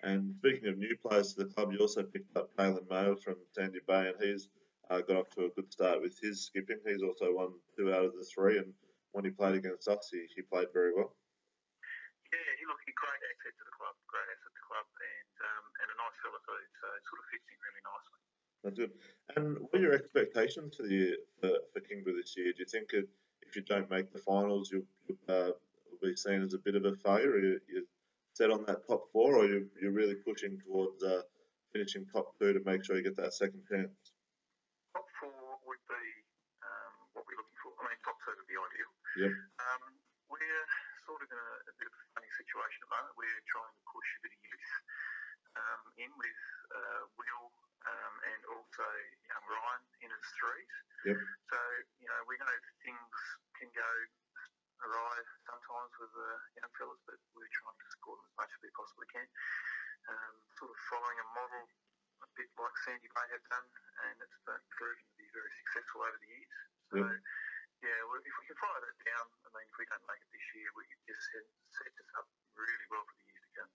And 0.02 0.22
speaking 0.42 0.68
of 0.70 0.78
new 0.78 0.98
players 0.98 1.34
to 1.34 1.46
the 1.46 1.50
club, 1.54 1.74
you 1.74 1.80
also 1.80 2.02
picked 2.02 2.34
up 2.38 2.50
Kalen 2.58 2.90
Mayo 2.90 3.16
from 3.16 3.38
Sandy 3.54 3.86
Bay, 3.86 4.10
and 4.10 4.18
he's 4.18 4.50
uh, 4.90 5.02
got 5.06 5.18
off 5.18 5.30
to 5.38 5.46
a 5.46 5.54
good 5.54 5.70
start 5.70 6.02
with 6.02 6.18
his 6.18 6.46
skipping. 6.46 6.82
He's 6.86 7.06
also 7.06 7.34
won 7.34 7.54
two 7.78 7.94
out 7.94 8.06
of 8.06 8.14
the 8.18 8.26
three, 8.26 8.58
and 8.58 8.74
when 9.14 9.26
he 9.26 9.32
played 9.32 9.56
against 9.56 9.88
us, 9.88 10.10
he, 10.10 10.26
he 10.34 10.42
played 10.42 10.74
very 10.74 10.94
well. 10.94 11.14
Yeah, 12.34 12.52
he 12.58 12.66
looked 12.66 12.90
a 12.90 12.94
great 12.98 13.22
asset 13.30 13.54
to 13.62 13.64
the 13.66 13.76
club, 13.78 13.96
great 14.10 14.26
asset 14.26 14.50
to 14.50 14.58
the 14.58 14.66
club, 14.66 14.88
and 14.90 15.34
um, 15.46 15.66
and 15.86 15.88
a 15.94 15.96
nice 16.02 16.18
fella 16.20 16.40
too. 16.44 16.64
So 16.82 16.86
it 16.90 17.04
sort 17.06 17.20
of 17.22 17.28
fits 17.30 17.48
in 17.48 17.58
really 17.62 17.84
nicely. 17.86 18.20
That's 18.66 18.78
good. 18.82 18.94
And 19.38 19.46
what 19.70 19.78
are 19.78 19.86
your 19.86 19.96
expectations 19.96 20.76
for 20.76 20.84
the 20.90 20.94
year 20.94 21.16
for, 21.40 21.54
for 21.72 21.80
Kingborough 21.86 22.18
this 22.18 22.34
year? 22.36 22.52
Do 22.52 22.66
you 22.66 22.70
think 22.70 22.92
it 22.92 23.08
if 23.48 23.56
you 23.56 23.62
don't 23.62 23.90
make 23.90 24.12
the 24.12 24.20
finals, 24.20 24.72
you'll, 24.72 24.84
uh, 25.30 25.52
be 26.02 26.16
seen 26.16 26.42
as 26.42 26.54
a 26.54 26.64
bit 26.64 26.76
of 26.76 26.86
a 26.86 26.96
failure? 27.04 27.32
Are 27.32 27.40
you, 27.40 27.60
you 27.68 27.88
set 28.34 28.52
on 28.52 28.66
that 28.68 28.88
top 28.88 29.08
four, 29.12 29.40
or 29.40 29.46
you, 29.46 29.68
you're 29.82 29.96
really 29.96 30.16
pushing 30.16 30.60
towards 30.60 31.04
uh, 31.04 31.24
finishing 31.72 32.06
top 32.12 32.36
two 32.40 32.54
to 32.54 32.62
make 32.68 32.84
sure 32.84 32.96
you 32.96 33.04
get 33.04 33.16
that 33.18 33.34
second 33.34 33.64
chance? 33.68 33.96
Top 34.92 35.08
four 35.20 35.60
would 35.68 35.84
be 35.88 36.06
um, 36.64 36.94
what 37.16 37.24
we're 37.28 37.40
looking 37.40 37.60
for. 37.64 37.72
I 37.80 37.92
mean, 37.92 38.00
top 38.04 38.20
two 38.24 38.36
would 38.36 38.50
be 38.52 38.60
ideal. 38.60 38.92
Yep. 39.16 39.32
Um, 39.64 39.84
we're 40.28 40.68
sort 41.08 41.24
of 41.24 41.28
in 41.32 41.40
a, 41.40 41.52
a, 41.72 41.74
bit 41.80 41.88
of 41.88 41.96
a 41.96 42.04
funny 42.16 42.32
situation 42.36 42.80
at 42.84 42.88
the 42.88 42.94
moment. 42.96 43.14
We're 43.16 43.44
trying 43.48 43.72
to 43.72 43.84
push 43.88 44.10
a 44.16 44.22
bit 44.28 44.34
of 44.36 44.42
youth 44.44 44.72
um, 45.56 45.82
in 46.02 46.12
with 46.20 46.42
uh, 46.76 47.04
Will 47.16 47.46
um, 47.88 48.14
and 48.28 48.42
also 48.52 48.88
young 49.32 49.46
Ryan 49.48 49.84
in 50.04 50.10
his 50.12 50.28
threes. 50.36 50.76
Yep. 51.06 51.18
So, 51.54 51.60
you 52.02 52.08
know, 52.10 52.20
we 52.26 52.36
know 52.42 52.56
things 52.82 53.16
can 53.62 53.70
go 53.72 53.92
awry 54.84 55.16
sometimes 55.48 55.92
with 56.02 56.12
the 56.12 56.32
young 56.60 56.74
fellas, 56.76 57.02
but 57.08 57.20
we're 57.36 57.50
trying 57.52 57.80
to 57.80 57.88
support 57.96 58.20
them 58.20 58.28
as 58.32 58.38
much 58.40 58.52
as 58.52 58.60
we 58.64 58.70
possibly 58.76 59.08
can. 59.12 59.28
Um, 60.06 60.36
sort 60.60 60.70
of 60.70 60.80
following 60.92 61.18
a 61.18 61.28
model 61.34 61.64
a 62.22 62.28
bit 62.38 62.50
like 62.56 62.76
Sandy 62.86 63.10
Bay 63.10 63.28
have 63.32 63.46
done, 63.50 63.68
and 64.08 64.16
it's 64.22 64.42
been 64.46 64.64
proven 64.70 65.02
to 65.02 65.16
be 65.18 65.28
very 65.34 65.52
successful 65.66 66.06
over 66.06 66.20
the 66.20 66.30
years. 66.30 66.56
So, 66.92 66.96
yep. 67.02 67.10
yeah, 67.84 68.00
well, 68.08 68.22
if 68.22 68.36
we 68.40 68.44
can 68.48 68.58
follow 68.62 68.80
that 68.80 68.98
down, 69.04 69.26
I 69.46 69.50
mean, 69.56 69.66
if 69.66 69.76
we 69.76 69.86
don't 69.90 70.06
make 70.06 70.22
it 70.22 70.32
this 70.32 70.48
year, 70.54 70.68
we 70.78 70.84
just 71.10 71.24
set, 71.34 71.46
set 71.74 71.94
us 71.96 72.10
up 72.22 72.28
really 72.54 72.88
well 72.94 73.04
for 73.04 73.16
the 73.18 73.26
years 73.34 73.44
to 73.44 73.52
come. 73.58 73.72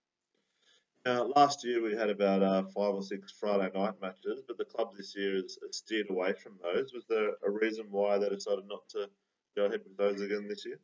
Uh, 1.00 1.24
last 1.32 1.64
year 1.64 1.80
we 1.80 1.96
had 1.96 2.12
about 2.12 2.44
uh, 2.44 2.62
five 2.76 2.92
or 2.92 3.02
six 3.02 3.32
Friday 3.32 3.72
night 3.72 3.96
matches, 4.00 4.44
but 4.46 4.58
the 4.58 4.68
club 4.68 4.92
this 4.96 5.16
year 5.16 5.40
has 5.40 5.56
steered 5.72 6.10
away 6.10 6.32
from 6.36 6.60
those. 6.60 6.92
Was 6.92 7.08
there 7.08 7.32
a 7.42 7.50
reason 7.50 7.86
why 7.90 8.18
they 8.18 8.28
decided 8.28 8.68
not 8.68 8.86
to 8.90 9.08
go 9.56 9.66
ahead 9.66 9.82
with 9.82 9.96
those 9.98 10.20
again 10.20 10.46
this 10.46 10.62
year? 10.66 10.78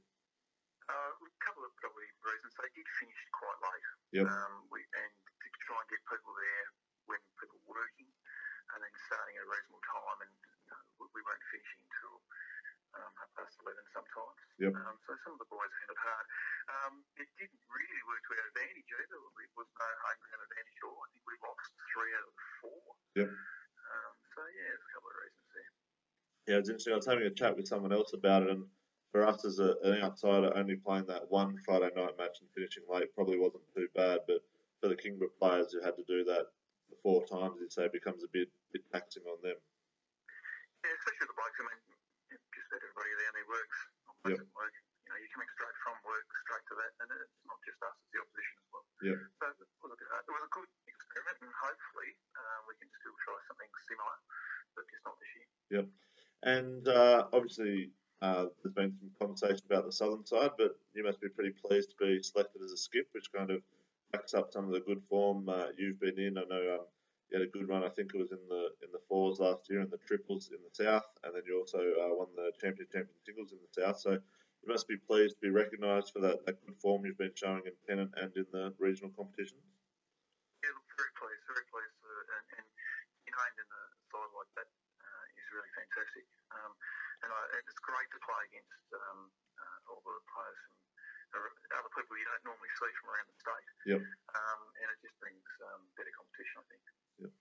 Uh, 0.86 1.10
a 1.18 1.42
couple 1.42 1.66
of 1.66 1.72
probably 1.82 2.06
reasons. 2.22 2.54
They 2.54 2.70
did 2.74 2.86
finish 3.02 3.20
quite 3.34 3.58
late. 3.58 3.86
Yep. 4.22 4.26
Um, 4.30 4.54
we, 4.70 4.86
and 4.86 5.12
to 5.42 5.48
try 5.66 5.78
and 5.82 5.88
get 5.90 6.02
people 6.06 6.34
there 6.34 6.66
when 7.10 7.20
people 7.42 7.58
were 7.66 7.78
working, 7.78 8.10
and 8.74 8.78
then 8.82 8.94
starting 9.10 9.34
at 9.38 9.46
a 9.46 9.50
reasonable 9.50 9.82
time, 9.82 10.18
and 10.26 10.34
uh, 10.70 11.06
we 11.10 11.20
weren't 11.22 11.46
finishing 11.50 11.82
until 11.90 12.22
um, 12.98 13.10
half 13.18 13.30
past 13.34 13.54
11 13.62 13.76
sometimes. 13.90 14.40
Yep. 14.62 14.72
Um, 14.78 14.96
so 15.04 15.10
some 15.26 15.34
of 15.36 15.40
the 15.42 15.50
boys 15.50 15.70
found 15.82 15.92
it 15.92 16.00
hard. 16.00 16.26
Um, 16.66 16.94
it 17.18 17.28
didn't 17.38 17.62
really 17.66 18.00
work 18.06 18.22
to 18.26 18.30
our 18.34 18.46
advantage 18.50 18.90
either. 18.90 19.18
It 19.42 19.52
was 19.54 19.68
no 19.74 19.88
home 20.06 20.20
ground 20.22 20.42
advantage 20.46 20.78
at 20.80 20.86
all. 20.86 20.98
I 21.02 21.08
think 21.14 21.22
we 21.26 21.34
lost 21.42 21.70
three 21.92 22.12
out 22.14 22.26
of 22.26 22.36
four. 22.62 22.84
Yep. 23.18 23.30
Um, 23.30 24.14
so 24.34 24.40
yeah, 24.50 24.70
there's 24.70 24.86
a 24.86 24.90
couple 24.96 25.10
of 25.12 25.18
reasons 25.22 25.50
there. 25.54 25.72
Yeah, 26.46 26.62
it's 26.62 26.70
interesting. 26.70 26.94
I 26.94 26.96
was 26.96 27.06
having 27.06 27.26
a 27.26 27.30
chat 27.30 27.56
with 27.56 27.66
someone 27.66 27.92
else 27.92 28.14
about 28.14 28.44
it, 28.46 28.50
and 28.50 28.64
for 29.10 29.26
us 29.26 29.44
as 29.44 29.58
a, 29.58 29.74
an 29.82 30.02
outsider, 30.02 30.54
only 30.54 30.76
playing 30.76 31.06
that 31.06 31.26
one 31.30 31.58
Friday 31.66 31.90
night 31.96 32.14
match 32.18 32.38
and 32.38 32.50
finishing 32.54 32.86
late 32.86 33.10
probably 33.14 33.38
wasn't 33.38 33.66
too 33.74 33.88
bad. 33.94 34.20
But 34.30 34.46
for 34.80 34.86
the 34.88 34.94
Kingborough 34.94 35.34
players 35.40 35.72
who 35.72 35.82
had 35.82 35.98
to 35.98 36.06
do 36.06 36.22
that 36.30 36.46
four 37.02 37.26
times, 37.26 37.58
you'd 37.58 37.72
say, 37.72 37.90
becomes 37.90 38.22
a 38.22 38.30
bit 38.30 38.46
bit 38.70 38.86
taxing 38.94 39.26
on 39.26 39.42
them. 39.42 39.58
Yeah, 40.86 40.94
especially 41.02 41.26
the 41.26 41.34
blokes. 41.34 41.58
I 41.58 41.64
mean, 41.66 41.80
just 42.30 42.68
that 42.70 42.78
everybody 42.78 43.10
down 43.10 43.34
there 43.34 43.50
works. 43.50 43.78
Yep. 44.30 44.38
Work. 44.54 44.74
You 45.02 45.08
know, 45.10 45.18
you're 45.18 45.34
coming 45.34 45.50
straight 45.58 45.78
from 45.82 45.98
work 46.06 46.26
straight 46.46 46.66
to 46.70 46.74
that, 46.78 46.92
and 47.02 47.08
it's 47.10 47.42
not 47.42 47.58
just 47.66 47.78
us; 47.82 47.94
it's 48.06 48.10
the 48.14 48.22
opposition 48.22 48.54
as 48.62 48.68
well. 48.70 48.86
Yeah. 49.02 49.18
So 49.42 49.46
we'll 49.82 49.90
look 49.90 50.02
at 50.02 50.10
that. 50.14 50.22
It 50.26 50.34
was 50.34 50.46
a 50.46 50.52
good 50.54 50.70
experiment, 50.86 51.38
and 51.42 51.54
hopefully 51.58 52.10
uh, 52.38 52.58
we 52.70 52.78
can 52.78 52.90
still 53.02 53.16
try 53.26 53.34
something 53.50 53.70
similar, 53.90 54.16
but 54.78 54.86
just 54.86 55.02
not 55.02 55.18
this 55.18 55.32
year. 55.34 55.48
Yep. 55.82 55.86
And 56.46 56.86
uh, 56.86 57.26
obviously, 57.58 57.90
uh, 58.22 58.46
there's 58.62 58.74
been 58.74 58.94
some 58.98 59.10
conversation 59.20 59.64
about 59.68 59.84
the 59.84 59.92
southern 59.92 60.24
side, 60.24 60.50
but 60.58 60.76
you 60.94 61.04
must 61.04 61.20
be 61.20 61.28
pretty 61.28 61.52
pleased 61.52 61.90
to 61.90 61.96
be 62.00 62.22
selected 62.22 62.62
as 62.62 62.72
a 62.72 62.76
skip, 62.76 63.08
which 63.12 63.32
kind 63.32 63.50
of 63.50 63.60
backs 64.12 64.34
up 64.34 64.52
some 64.52 64.64
of 64.64 64.72
the 64.72 64.80
good 64.80 65.02
form 65.08 65.48
uh, 65.48 65.66
you've 65.76 66.00
been 66.00 66.18
in. 66.18 66.38
I 66.38 66.44
know 66.48 66.80
um, 66.80 66.86
you 67.30 67.38
had 67.38 67.46
a 67.46 67.50
good 67.50 67.68
run. 67.68 67.84
I 67.84 67.88
think 67.88 68.12
it 68.14 68.18
was 68.18 68.32
in 68.32 68.40
the 68.48 68.72
in 68.82 68.90
the 68.92 69.00
fours 69.08 69.38
last 69.38 69.68
year 69.68 69.80
and 69.80 69.90
the 69.90 70.00
triples 70.06 70.50
in 70.50 70.58
the 70.64 70.72
south, 70.72 71.06
and 71.24 71.34
then 71.34 71.42
you 71.46 71.58
also 71.58 71.78
uh, 71.78 72.14
won 72.16 72.28
the 72.36 72.52
champion 72.60 72.88
champion 72.88 73.20
singles 73.24 73.52
in 73.52 73.58
the 73.60 73.72
south. 73.72 74.00
So 74.00 74.12
you 74.12 74.68
must 74.68 74.88
be 74.88 74.96
pleased 74.96 75.36
to 75.36 75.42
be 75.42 75.50
recognised 75.50 76.12
for 76.12 76.20
that, 76.20 76.44
that 76.46 76.64
good 76.64 76.76
form 76.80 77.04
you've 77.04 77.20
been 77.20 77.36
showing 77.36 77.62
in 77.66 77.76
Pennant 77.86 78.12
and 78.16 78.32
in 78.36 78.46
the 78.52 78.72
regional 78.78 79.12
competitions. 79.12 79.60
Yeah, 80.64 80.72
look, 80.72 80.88
very 80.96 81.12
pleased, 81.20 81.44
very 81.44 81.66
pleased, 81.68 81.96
and, 82.00 82.46
and 82.58 82.68
behind 83.28 83.54
in 83.60 83.68
a 83.68 83.82
side 84.08 84.32
like 84.32 84.52
that 84.56 84.70
uh, 85.04 85.24
is 85.36 85.46
really 85.52 85.70
fantastic. 85.76 86.24
Um, 86.50 86.72
and, 87.26 87.34
I, 87.34 87.42
it's 87.58 87.82
great 87.82 88.06
to 88.14 88.20
play 88.22 88.42
against 88.54 88.86
um, 88.94 89.20
uh, 89.58 89.90
all 89.90 90.02
the 90.06 90.14
players 90.30 90.62
from 91.34 91.42
other 91.74 91.90
people 91.90 92.14
you 92.14 92.26
don't 92.30 92.46
normally 92.46 92.72
see 92.78 92.90
from 93.02 93.06
around 93.10 93.26
the 93.26 93.38
state. 93.42 93.66
Yep. 93.90 94.00
Um, 94.00 94.60
and 94.78 94.86
it 94.94 94.98
just 95.02 95.16
brings 95.18 95.42
um, 95.74 95.82
better 95.98 96.14
competition, 96.14 96.56
I 96.62 96.64
think. 96.70 96.84
Yep. 97.18 97.32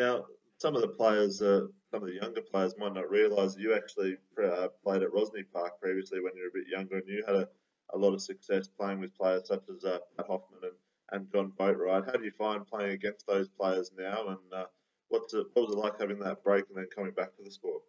Now, 0.00 0.14
some 0.58 0.74
of 0.74 0.82
the 0.82 0.96
players, 0.96 1.44
uh, 1.44 1.70
some 1.92 2.02
of 2.02 2.08
the 2.08 2.18
younger 2.18 2.42
players 2.42 2.74
might 2.78 2.94
not 2.94 3.10
realise 3.10 3.54
that 3.54 3.62
you 3.62 3.74
actually 3.74 4.16
uh, 4.42 4.68
played 4.82 5.02
at 5.02 5.12
Rosny 5.12 5.44
Park 5.52 5.78
previously 5.80 6.20
when 6.20 6.34
you 6.34 6.48
were 6.48 6.56
a 6.56 6.62
bit 6.62 6.72
younger, 6.72 6.98
and 6.98 7.08
you 7.08 7.22
had 7.26 7.36
a, 7.36 7.48
a 7.94 7.98
lot 7.98 8.14
of 8.14 8.22
success 8.22 8.66
playing 8.66 9.00
with 9.00 9.14
players 9.14 9.46
such 9.46 9.62
as 9.70 9.84
uh, 9.84 9.98
Pat 10.16 10.26
Hoffman 10.26 10.60
and, 10.64 10.78
and 11.12 11.30
John 11.30 11.52
Boatwright. 11.58 12.06
How 12.06 12.18
do 12.18 12.24
you 12.24 12.32
find 12.32 12.66
playing 12.66 12.92
against 12.92 13.26
those 13.26 13.48
players 13.48 13.92
now, 13.96 14.28
and 14.28 14.52
uh, 14.52 14.66
what's 15.08 15.32
it, 15.34 15.46
what 15.52 15.68
was 15.68 15.76
it 15.76 15.78
like 15.78 16.00
having 16.00 16.18
that 16.20 16.42
break 16.42 16.64
and 16.68 16.76
then 16.76 16.88
coming 16.94 17.12
back 17.12 17.36
to 17.36 17.42
the 17.44 17.50
sport? 17.50 17.82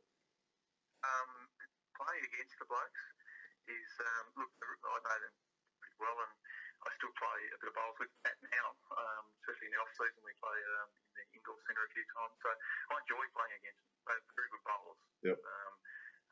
The 2.59 2.67
blokes 2.67 3.03
is 3.71 3.91
um, 4.03 4.25
look, 4.35 4.51
I 4.59 4.97
know 4.99 5.17
them 5.23 5.35
pretty 5.79 5.97
well, 5.99 6.17
and 6.19 6.33
I 6.83 6.87
still 6.99 7.13
play 7.15 7.39
a 7.55 7.57
bit 7.59 7.71
of 7.71 7.75
bowls 7.75 7.95
with 8.03 8.11
Pat 8.23 8.35
now, 8.51 8.67
um, 8.99 9.23
especially 9.43 9.71
in 9.71 9.73
the 9.75 9.81
off 9.83 9.91
season. 9.95 10.19
We 10.27 10.35
play 10.43 10.59
um, 10.79 10.89
in 10.91 11.11
the 11.15 11.23
indoor 11.39 11.55
centre 11.67 11.87
a 11.87 11.91
few 11.95 12.03
times, 12.11 12.35
so 12.43 12.49
I 12.51 12.93
enjoy 12.99 13.23
playing 13.31 13.55
against 13.63 13.79
them. 13.83 13.95
They're 14.11 14.23
very 14.35 14.49
good 14.51 14.65
bowlers. 14.67 15.01
Yep. 15.23 15.37
Um, 15.39 15.73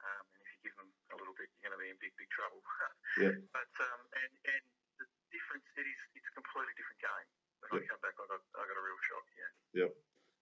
um, 0.03 0.25
and 0.35 0.39
if 0.43 0.49
you 0.51 0.59
give 0.67 0.75
them 0.79 0.91
a 1.11 1.17
little 1.19 1.35
bit, 1.39 1.47
you're 1.57 1.71
going 1.71 1.75
to 1.75 1.81
be 1.81 1.89
in 1.91 1.99
big, 2.03 2.13
big 2.19 2.29
trouble. 2.31 2.59
yeah. 3.23 3.35
But 3.55 3.71
um, 3.87 4.01
and 4.19 4.31
and 4.51 4.63
the 4.99 5.07
difference 5.31 5.67
it 5.79 5.87
is 5.87 5.99
it's 6.15 6.27
a 6.27 6.35
completely 6.35 6.75
different 6.75 6.99
game. 6.99 7.27
When 7.63 7.81
Yep. 7.81 7.87
I 7.87 7.91
come 7.91 8.01
back, 8.03 8.15
I 8.19 8.25
got 8.29 8.41
I 8.55 8.63
got 8.67 8.77
a 8.77 8.83
real 8.83 8.99
shock. 9.07 9.25
Yeah. 9.35 9.51
Yep. 9.87 9.91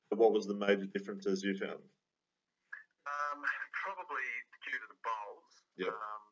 So 0.09 0.13
what 0.17 0.33
was 0.33 0.45
the 0.49 0.57
major 0.57 0.89
differences 0.89 1.41
you 1.45 1.53
found? 1.57 1.81
Um, 3.05 3.39
probably 3.85 4.25
due 4.65 4.77
to 4.81 4.87
the 4.89 4.97
bowls. 5.05 5.44
Yep. 5.75 5.91
Um, 5.91 6.23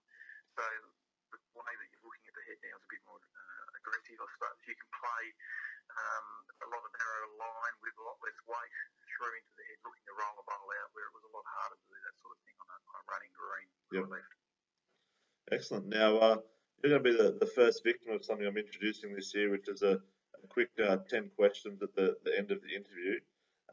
so 0.56 0.66
the 1.34 1.40
way 1.60 1.74
that 1.76 1.88
you're 1.92 2.06
looking 2.08 2.28
at 2.32 2.36
the 2.38 2.46
head 2.48 2.60
now 2.64 2.76
is 2.80 2.86
a 2.88 2.92
bit 2.94 3.04
more 3.04 3.20
uh, 3.20 3.80
aggressive, 3.80 4.18
I 4.20 4.28
suppose. 4.40 4.60
You 4.64 4.76
can 4.80 4.92
play 4.96 5.26
um, 5.92 6.28
a 6.64 6.68
lot 6.72 6.84
of 6.84 6.92
narrow 6.96 7.30
line 7.36 7.76
with 7.84 7.96
a 8.00 8.04
lot 8.08 8.18
less 8.24 8.40
weight 8.48 8.76
through 9.04 9.36
into 9.36 9.54
the 9.60 9.66
head, 9.68 9.80
looking 9.84 10.06
to 10.08 10.16
roll 10.16 10.36
the 10.40 10.46
bowl 10.48 10.68
out, 10.80 10.90
where 10.96 11.06
it 11.12 11.14
was 11.14 11.26
a 11.28 11.32
lot 11.36 11.44
harder 11.44 11.76
to 11.76 11.88
do 11.92 11.98
that 12.08 12.16
sort 12.24 12.34
of 12.34 12.42
thing 12.48 12.58
on 12.64 12.68
a, 12.72 12.78
on 12.88 12.94
a 12.96 13.04
running 13.12 13.34
green 13.36 13.68
Yep. 13.94 14.06
left. 14.10 14.32
Excellent. 15.52 15.86
Now, 15.92 16.10
uh, 16.18 16.38
you're 16.82 16.96
going 16.96 17.04
to 17.04 17.10
be 17.12 17.16
the, 17.16 17.36
the 17.38 17.52
first 17.52 17.84
victim 17.84 18.16
of 18.16 18.24
something 18.24 18.48
I'm 18.48 18.58
introducing 18.58 19.14
this 19.14 19.36
year, 19.36 19.52
which 19.52 19.68
is 19.68 19.84
a, 19.84 20.00
a 20.40 20.48
quick 20.48 20.72
uh, 20.80 21.04
10 21.04 21.36
questions 21.36 21.84
at 21.84 21.94
the, 21.96 22.16
the 22.24 22.32
end 22.38 22.50
of 22.52 22.64
the 22.64 22.74
interview. 22.74 23.20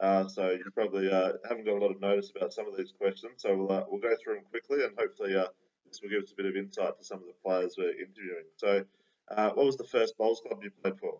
Uh, 0.01 0.27
so 0.27 0.49
you 0.49 0.65
probably 0.73 1.11
uh, 1.11 1.33
haven't 1.47 1.65
got 1.65 1.77
a 1.77 1.81
lot 1.81 1.91
of 1.91 2.01
notice 2.01 2.31
about 2.35 2.51
some 2.51 2.67
of 2.67 2.75
these 2.75 2.91
questions. 2.91 3.33
So 3.37 3.55
we'll, 3.55 3.71
uh, 3.71 3.83
we'll 3.87 4.01
go 4.01 4.15
through 4.21 4.35
them 4.35 4.43
quickly 4.49 4.83
and 4.83 4.97
hopefully 4.97 5.35
uh, 5.35 5.45
this 5.85 6.01
will 6.01 6.09
give 6.09 6.23
us 6.23 6.31
a 6.31 6.35
bit 6.35 6.47
of 6.47 6.55
insight 6.55 6.97
to 6.97 7.03
some 7.05 7.19
of 7.19 7.25
the 7.25 7.35
players 7.45 7.75
we're 7.77 7.91
interviewing. 7.91 8.45
So 8.57 8.83
uh, 9.29 9.51
what 9.51 9.65
was 9.65 9.77
the 9.77 9.83
first 9.83 10.17
bowls 10.17 10.41
club 10.45 10.59
you 10.63 10.71
played 10.81 10.99
for? 10.99 11.19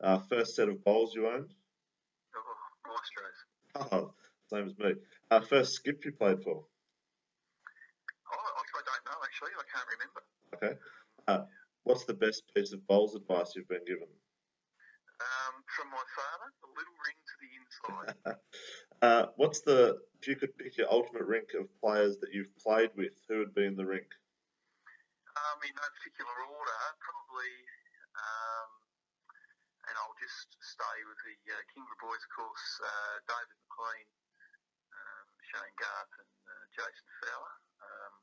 Uh, 0.00 0.18
first 0.28 0.54
set 0.54 0.68
of 0.68 0.84
bowls 0.84 1.14
you 1.14 1.26
owned? 1.26 1.52
Oh, 2.36 2.92
Maestros. 3.74 3.90
Oh, 3.92 4.12
same 4.48 4.68
as 4.68 4.78
me. 4.78 4.94
Uh, 5.30 5.40
first 5.40 5.74
skip 5.74 6.04
you 6.04 6.12
played 6.12 6.42
for? 6.44 6.62
Oh, 8.30 8.36
I, 8.36 8.62
I 8.78 8.82
don't 8.86 9.04
know, 9.04 9.18
actually. 9.24 9.50
I 9.58 9.64
can't 9.72 9.88
remember. 9.98 10.22
Okay. 10.54 10.74
Uh, 11.26 11.46
what's 11.84 12.04
the 12.04 12.14
best 12.14 12.42
piece 12.54 12.72
of 12.72 12.86
bowls 12.86 13.16
advice 13.16 13.54
you've 13.56 13.68
been 13.68 13.84
given? 13.84 14.06
From 15.76 15.92
my 15.92 16.08
father, 16.16 16.48
the 16.64 16.72
little 16.72 16.96
ring 17.04 17.20
to 17.20 17.36
the 17.44 17.52
inside. 17.60 18.16
uh, 19.04 19.24
what's 19.36 19.60
the 19.60 20.00
if 20.16 20.24
you 20.24 20.32
could 20.32 20.56
pick 20.56 20.80
your 20.80 20.88
ultimate 20.88 21.28
rink 21.28 21.52
of 21.52 21.68
players 21.84 22.16
that 22.24 22.32
you've 22.32 22.48
played 22.56 22.96
with, 22.96 23.12
who 23.28 23.44
would 23.44 23.52
be 23.52 23.68
in 23.68 23.76
the 23.76 23.84
rink? 23.84 24.08
Um, 25.36 25.60
in 25.68 25.76
no 25.76 25.84
particular 26.00 26.32
order, 26.48 26.80
probably, 26.96 27.52
um, 28.16 28.70
and 29.84 29.94
I'll 30.00 30.16
just 30.16 30.48
stay 30.64 30.96
with 31.04 31.20
the 31.28 31.36
uh, 31.52 31.60
Kingborough 31.76 32.00
boys, 32.08 32.24
of 32.24 32.32
course, 32.32 32.66
uh, 32.80 33.14
David 33.28 33.60
McLean, 33.68 34.08
um, 34.96 35.26
Shane 35.44 35.76
Garth, 35.76 36.12
and 36.24 36.32
uh, 36.48 36.64
Jason 36.72 37.08
Fowler. 37.20 37.54
Um, 37.84 38.14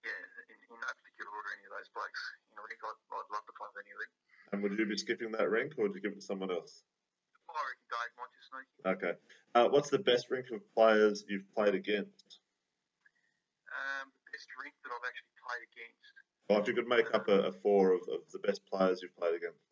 yeah, 0.00 0.22
in, 0.48 0.56
in 0.64 0.80
no 0.80 0.88
particular 0.96 1.28
order, 1.28 1.52
any 1.60 1.68
of 1.68 1.76
those 1.76 1.92
blokes 1.92 2.22
in 2.48 2.56
a 2.56 2.64
rink, 2.64 2.80
I'd, 2.80 3.00
I'd 3.20 3.32
love 3.36 3.44
to 3.44 3.52
play 3.52 3.68
with 3.68 3.84
any 3.84 3.92
of 3.92 4.00
them. 4.00 4.12
And 4.52 4.62
would 4.62 4.78
you 4.78 4.86
be 4.86 4.98
skipping 4.98 5.30
that 5.32 5.48
rink, 5.48 5.74
or 5.78 5.86
would 5.86 5.94
you 5.94 6.02
give 6.02 6.12
it 6.12 6.20
to 6.20 6.26
someone 6.26 6.50
else? 6.50 6.82
I 7.46 7.54
reckon 7.54 7.86
Dave 7.90 8.12
might 8.18 8.32
just 8.34 8.48
sneak. 8.50 8.68
Okay. 8.82 9.14
Uh, 9.54 9.66
what's 9.70 9.90
the 9.90 10.02
best 10.02 10.30
rink 10.30 10.50
of 10.50 10.62
players 10.74 11.22
you've 11.26 11.46
played 11.54 11.74
against? 11.74 12.42
Um, 13.70 14.10
the 14.10 14.22
best 14.34 14.50
rink 14.58 14.74
that 14.82 14.90
I've 14.90 15.06
actually 15.06 15.34
played 15.38 15.64
against. 15.70 16.14
Or 16.50 16.58
if 16.58 16.66
you 16.66 16.74
could 16.74 16.90
make 16.90 17.10
up 17.14 17.30
a, 17.30 17.50
a 17.50 17.52
four 17.62 17.94
of, 17.94 18.02
of 18.10 18.26
the 18.34 18.42
best 18.42 18.66
players 18.66 19.02
you've 19.02 19.14
played 19.14 19.38
against. 19.38 19.62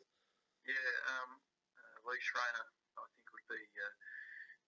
Yeah, 0.63 0.91
um, 1.11 1.43
uh, 1.75 1.97
Lee 2.07 2.23
Schraner, 2.23 2.67
I 2.99 3.07
think 3.19 3.27
would 3.35 3.51
be, 3.51 3.59
uh, 3.59 3.95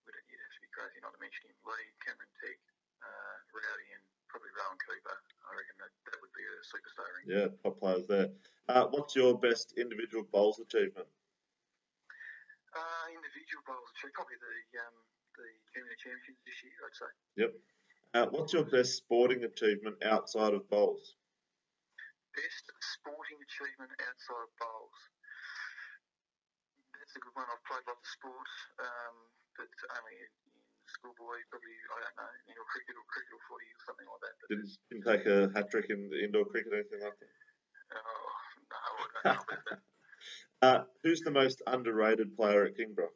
would 0.07 0.19
it, 0.19 0.27
you'd 0.27 0.43
have 0.43 0.55
to 0.59 0.63
be 0.63 0.71
crazy 0.75 0.99
not 1.07 1.15
to 1.15 1.21
mention 1.23 1.47
him. 1.51 1.55
Lee, 1.63 1.87
Cameron 2.03 2.31
Tegg, 2.43 2.59
uh, 2.99 3.37
Rowdy, 3.55 3.95
and 3.95 4.03
probably 4.27 4.51
Rowan 4.59 4.79
Cooper. 4.83 5.19
I 5.47 5.51
reckon 5.55 5.77
that, 5.83 5.93
that 6.11 6.19
would 6.19 6.35
be 6.35 6.43
a 6.43 6.55
superstar 6.67 7.07
ring. 7.15 7.27
Yeah, 7.31 7.49
top 7.63 7.79
players 7.79 8.07
there. 8.11 8.35
Uh, 8.71 8.87
what's 8.95 9.19
your 9.19 9.35
best 9.35 9.75
individual 9.75 10.23
bowls 10.31 10.63
achievement? 10.63 11.11
Uh, 12.71 13.07
individual 13.11 13.67
bowls, 13.67 13.91
achievement, 13.99 14.15
probably 14.15 14.39
the 14.39 14.79
um, 14.79 14.95
the 15.35 15.47
junior 15.75 15.99
championships 15.99 16.39
this 16.47 16.59
year, 16.63 16.79
I'd 16.87 16.95
say. 16.95 17.11
Yep. 17.43 17.53
Uh, 18.15 18.27
what's 18.31 18.55
your 18.55 18.63
best 18.71 18.95
sporting 18.95 19.43
achievement 19.43 19.99
outside 20.07 20.55
of 20.55 20.71
bowls? 20.71 21.19
best 22.31 22.71
sporting 22.95 23.43
achievement 23.43 23.91
outside 24.07 24.47
of 24.47 24.55
bowls. 24.63 24.99
That's 26.95 27.15
a 27.19 27.21
good 27.27 27.35
one. 27.35 27.51
I've 27.51 27.65
played 27.67 27.83
lots 27.91 28.07
of 28.07 28.11
sports, 28.23 28.55
um, 28.79 29.17
but 29.59 29.67
only 29.99 30.15
in 30.15 30.31
schoolboy, 30.87 31.43
probably, 31.51 31.75
I 31.75 32.07
don't 32.07 32.17
know, 32.23 32.33
indoor 32.47 32.69
cricket 32.71 32.95
or 32.95 33.03
cricket 33.11 33.35
or 33.35 33.43
footy 33.51 33.67
or 33.67 33.83
something 33.83 34.07
like 34.07 34.23
that. 34.23 34.35
But 34.39 34.47
Didn't, 34.55 34.71
didn't 34.87 35.07
take 35.11 35.27
a 35.27 35.39
hat 35.59 35.67
trick 35.75 35.91
in 35.91 36.07
the 36.07 36.23
indoor 36.23 36.47
cricket 36.47 36.71
or 36.71 36.87
anything 36.87 37.03
like 37.03 37.19
that? 37.19 37.35
Oh, 37.99 38.40
no, 39.25 39.31
I 39.31 39.35
don't 39.35 39.49
know. 39.49 39.77
Uh, 40.63 40.85
who's 41.03 41.21
the 41.23 41.31
most 41.31 41.63
underrated 41.67 42.37
player 42.37 42.67
at 42.67 42.77
Kingborough? 42.77 43.09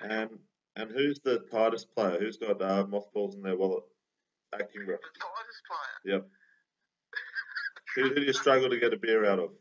And 0.00 0.30
and 0.76 0.90
who's 0.90 1.20
the 1.20 1.40
tightest 1.50 1.94
player? 1.94 2.18
Who's 2.18 2.36
got 2.36 2.62
uh, 2.62 2.86
mothballs 2.86 3.34
in 3.34 3.42
their 3.42 3.56
wallet 3.56 3.84
at 4.52 4.72
Kingborough? 4.72 4.98
The 5.02 5.20
tightest 5.20 5.62
player. 5.66 6.14
Yep. 6.14 6.22
Who, 7.94 8.02
who 8.08 8.14
do 8.14 8.22
you 8.22 8.32
struggle 8.32 8.70
to 8.70 8.78
get 8.78 8.94
a 8.94 8.96
beer 8.96 9.26
out 9.26 9.38
of? 9.38 9.50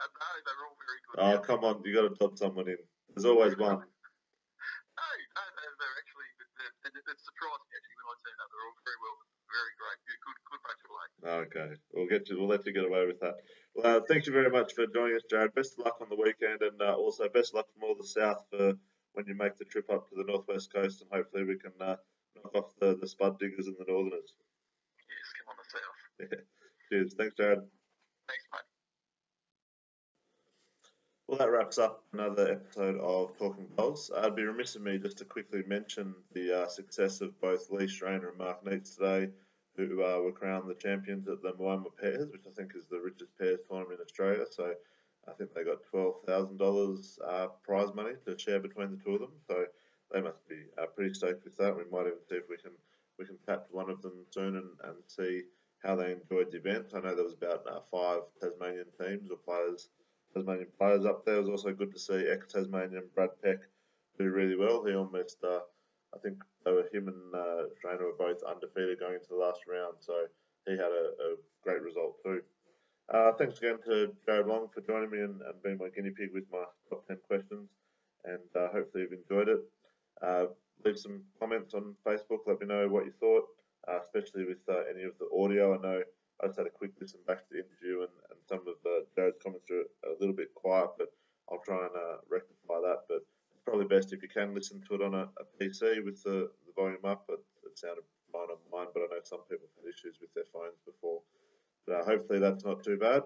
No, 0.00 0.28
they're 0.44 0.64
all 0.64 0.76
very 0.80 1.00
good. 1.04 1.16
Oh, 1.20 1.32
now. 1.36 1.44
come 1.44 1.60
on, 1.64 1.84
you 1.84 1.92
got 1.92 2.08
to 2.08 2.16
dot 2.16 2.40
someone 2.40 2.68
in. 2.68 2.80
There's 3.12 3.28
always 3.28 3.52
one. 3.56 3.80
No, 3.80 3.84
no, 3.84 5.44
they're, 5.56 5.76
they're 5.76 5.96
actually, 6.00 6.28
they're, 6.40 6.72
they're, 6.88 7.04
it 7.04 7.20
surprised 7.20 7.64
me 7.68 7.72
actually 7.76 7.96
when 8.00 8.08
I 8.08 8.16
turned 8.20 8.40
up. 8.40 8.48
They're 8.48 8.64
all 8.64 8.80
very 8.80 9.00
well, 9.04 9.16
very 9.52 9.72
great. 9.76 10.00
Good, 10.08 10.20
good, 10.24 10.38
good 10.48 10.60
bunch 10.64 10.80
of 10.80 10.88
blokes. 10.88 11.09
Okay, 11.24 11.70
we'll 11.92 12.06
get 12.08 12.28
you. 12.28 12.38
We'll 12.38 12.48
let 12.48 12.64
you 12.66 12.72
get 12.72 12.84
away 12.84 13.06
with 13.06 13.20
that. 13.20 13.36
Well, 13.74 13.98
uh, 13.98 14.00
thank 14.08 14.26
you 14.26 14.32
very 14.32 14.50
much 14.50 14.74
for 14.74 14.86
joining 14.86 15.16
us, 15.16 15.22
Jared. 15.28 15.54
Best 15.54 15.78
of 15.78 15.84
luck 15.84 15.98
on 16.00 16.08
the 16.08 16.16
weekend, 16.16 16.62
and 16.62 16.80
uh, 16.80 16.94
also 16.94 17.28
best 17.28 17.50
of 17.50 17.56
luck 17.56 17.66
from 17.72 17.88
all 17.88 17.94
the 17.94 18.06
south 18.06 18.44
for 18.50 18.74
when 19.12 19.26
you 19.26 19.34
make 19.34 19.58
the 19.58 19.64
trip 19.64 19.90
up 19.90 20.08
to 20.08 20.14
the 20.16 20.24
northwest 20.24 20.72
coast, 20.72 21.02
and 21.02 21.10
hopefully 21.12 21.44
we 21.44 21.58
can 21.58 21.72
uh, 21.80 21.96
knock 22.36 22.54
off 22.54 22.72
the, 22.80 22.96
the 23.00 23.08
spud 23.08 23.38
diggers 23.38 23.66
and 23.66 23.76
the 23.78 23.84
northerners. 23.90 24.34
Yes, 25.08 25.32
come 25.38 25.50
on 25.50 25.56
the 25.58 26.28
south. 26.28 26.40
Cheers. 26.90 27.14
Thanks, 27.18 27.34
Jared. 27.36 27.58
Thanks, 27.58 28.44
mate. 28.52 28.60
Well, 31.30 31.38
that 31.38 31.50
wraps 31.52 31.78
up 31.78 32.02
another 32.12 32.50
episode 32.54 32.98
of 32.98 33.38
Talking. 33.38 33.68
Uh, 33.78 33.92
I'd 34.16 34.34
be 34.34 34.42
remiss 34.42 34.74
of 34.74 34.82
me 34.82 34.98
just 34.98 35.18
to 35.18 35.24
quickly 35.24 35.62
mention 35.64 36.12
the 36.32 36.62
uh, 36.62 36.66
success 36.66 37.20
of 37.20 37.40
both 37.40 37.70
Lee 37.70 37.86
Schraner 37.86 38.30
and 38.30 38.38
Mark 38.38 38.64
Neitz 38.64 38.96
today, 38.96 39.30
who 39.76 40.02
uh, 40.02 40.20
were 40.20 40.32
crowned 40.32 40.68
the 40.68 40.74
champions 40.74 41.28
at 41.28 41.42
the 41.42 41.52
Moama 41.52 41.96
Pairs, 42.00 42.30
which 42.30 42.42
I 42.46 42.50
think 42.50 42.72
is 42.74 42.86
the 42.86 43.00
richest 43.00 43.36
pairs 43.38 43.60
tournament 43.68 44.00
in 44.00 44.04
Australia. 44.04 44.44
So 44.50 44.74
I 45.28 45.32
think 45.32 45.54
they 45.54 45.64
got 45.64 45.78
$12,000 45.92 47.18
uh, 47.26 47.48
prize 47.62 47.94
money 47.94 48.14
to 48.26 48.38
share 48.38 48.60
between 48.60 48.90
the 48.90 49.02
two 49.04 49.14
of 49.14 49.20
them. 49.20 49.32
So 49.48 49.64
they 50.12 50.20
must 50.20 50.46
be 50.48 50.56
uh, 50.80 50.86
pretty 50.86 51.14
stoked 51.14 51.44
with 51.44 51.56
that. 51.58 51.76
We 51.76 51.84
might 51.90 52.06
even 52.06 52.24
see 52.28 52.36
if 52.36 52.48
we 52.48 52.56
can 52.56 52.72
we 53.18 53.26
can 53.26 53.38
tap 53.46 53.66
one 53.70 53.90
of 53.90 54.00
them 54.00 54.24
soon 54.30 54.56
and, 54.56 54.70
and 54.84 54.96
see 55.06 55.42
how 55.84 55.94
they 55.94 56.12
enjoyed 56.12 56.50
the 56.50 56.56
event. 56.56 56.86
I 56.94 57.00
know 57.00 57.14
there 57.14 57.24
was 57.24 57.34
about 57.34 57.66
uh, 57.70 57.80
five 57.90 58.22
Tasmanian 58.40 58.86
teams 58.98 59.30
or 59.30 59.36
players 59.36 59.88
Tasmanian 60.34 60.68
players 60.78 61.04
up 61.04 61.24
there. 61.24 61.36
It 61.36 61.40
was 61.40 61.48
also 61.48 61.72
good 61.72 61.92
to 61.92 61.98
see 61.98 62.28
ex-Tasmanian 62.28 63.08
Brad 63.14 63.30
Peck 63.42 63.58
do 64.18 64.30
really 64.30 64.56
well. 64.56 64.84
He 64.84 64.94
almost, 64.94 65.42
uh, 65.42 65.60
I 66.14 66.18
think, 66.18 66.42
they 66.64 66.72
were 66.72 66.88
him 66.92 67.08
and 67.08 67.34
uh, 67.34 67.64
were 67.84 68.12
both 68.18 68.42
undefeated 68.42 69.00
going 69.00 69.14
into 69.14 69.28
the 69.30 69.36
last 69.36 69.60
round, 69.66 69.96
so 70.00 70.26
he 70.66 70.72
had 70.72 70.92
a, 70.92 71.14
a 71.16 71.36
great 71.62 71.82
result 71.82 72.22
too. 72.22 72.42
Uh, 73.08 73.32
thanks 73.32 73.58
again 73.58 73.78
to 73.86 74.12
Jared 74.26 74.46
Long 74.46 74.68
for 74.72 74.82
joining 74.82 75.10
me 75.10 75.18
and, 75.18 75.40
and 75.42 75.62
being 75.64 75.78
my 75.78 75.88
guinea 75.88 76.10
pig 76.10 76.30
with 76.32 76.44
my 76.52 76.64
top 76.88 77.06
10 77.08 77.18
questions, 77.26 77.68
and 78.24 78.42
uh, 78.54 78.68
hopefully 78.72 79.04
you've 79.04 79.18
enjoyed 79.18 79.48
it. 79.48 79.60
Uh, 80.22 80.46
leave 80.84 80.98
some 80.98 81.22
comments 81.38 81.74
on 81.74 81.94
Facebook, 82.06 82.46
let 82.46 82.60
me 82.60 82.66
know 82.66 82.88
what 82.88 83.04
you 83.04 83.12
thought, 83.18 83.46
uh, 83.88 83.98
especially 84.02 84.44
with 84.44 84.62
uh, 84.68 84.82
any 84.92 85.02
of 85.04 85.12
the 85.18 85.28
audio. 85.34 85.74
I 85.74 85.82
know 85.82 86.02
I 86.42 86.46
just 86.46 86.58
had 86.58 86.66
a 86.66 86.70
quick 86.70 86.92
listen 87.00 87.20
back 87.26 87.38
to 87.38 87.50
the 87.50 87.64
interview, 87.64 88.00
and, 88.02 88.14
and 88.30 88.38
some 88.48 88.60
of 88.60 88.76
uh, 88.86 89.02
Jared's 89.16 89.38
comments 89.42 89.70
are 89.70 89.86
a 90.08 90.14
little 90.20 90.34
bit 90.34 90.54
quiet, 90.54 90.90
but 90.98 91.08
I'll 91.50 91.62
try 91.64 91.82
and 91.82 91.94
rectify 92.30 92.78
that. 92.82 93.08
But 93.08 93.24
probably 93.70 93.86
best 93.86 94.12
if 94.12 94.20
you 94.20 94.28
can 94.28 94.52
listen 94.52 94.82
to 94.88 94.94
it 94.94 95.02
on 95.02 95.14
a, 95.14 95.28
a 95.38 95.44
PC 95.58 96.04
with 96.04 96.22
the, 96.24 96.50
the 96.66 96.72
volume 96.74 97.04
up. 97.04 97.24
It, 97.28 97.38
it 97.64 97.78
sounded 97.78 98.02
fine 98.32 98.50
on 98.50 98.58
mine, 98.72 98.88
but 98.92 99.02
I 99.02 99.14
know 99.14 99.22
some 99.22 99.46
people 99.48 99.68
have 99.70 99.84
had 99.84 99.94
issues 99.94 100.18
with 100.20 100.34
their 100.34 100.50
phones 100.52 100.82
before. 100.84 101.20
But 101.86 102.00
uh, 102.00 102.04
hopefully 102.04 102.40
that's 102.40 102.64
not 102.64 102.82
too 102.82 102.98
bad. 102.98 103.22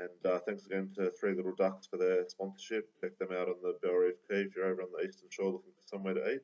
And 0.00 0.32
uh, 0.32 0.38
thanks 0.40 0.66
again 0.66 0.90
to 0.96 1.10
Three 1.10 1.34
Little 1.34 1.54
Ducks 1.56 1.86
for 1.86 1.96
their 1.96 2.28
sponsorship. 2.28 2.90
Check 3.00 3.18
them 3.18 3.28
out 3.32 3.48
on 3.48 3.62
the 3.62 3.78
Bellerive 3.82 4.18
Quay 4.28 4.42
if 4.42 4.56
you're 4.56 4.66
over 4.66 4.82
on 4.82 4.88
the 4.96 5.06
eastern 5.06 5.28
shore 5.30 5.52
looking 5.52 5.72
for 5.80 5.86
somewhere 5.86 6.14
to 6.14 6.32
eat. 6.32 6.42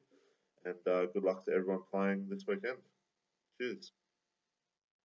And 0.64 0.87
uh, 0.87 1.07
good 1.07 1.25
luck 1.25 1.44
to 1.44 1.53
everyone 1.53 1.83
playing 1.90 2.27
this 2.31 2.47
weekend. 2.47 2.79
Cheers. 3.61 3.92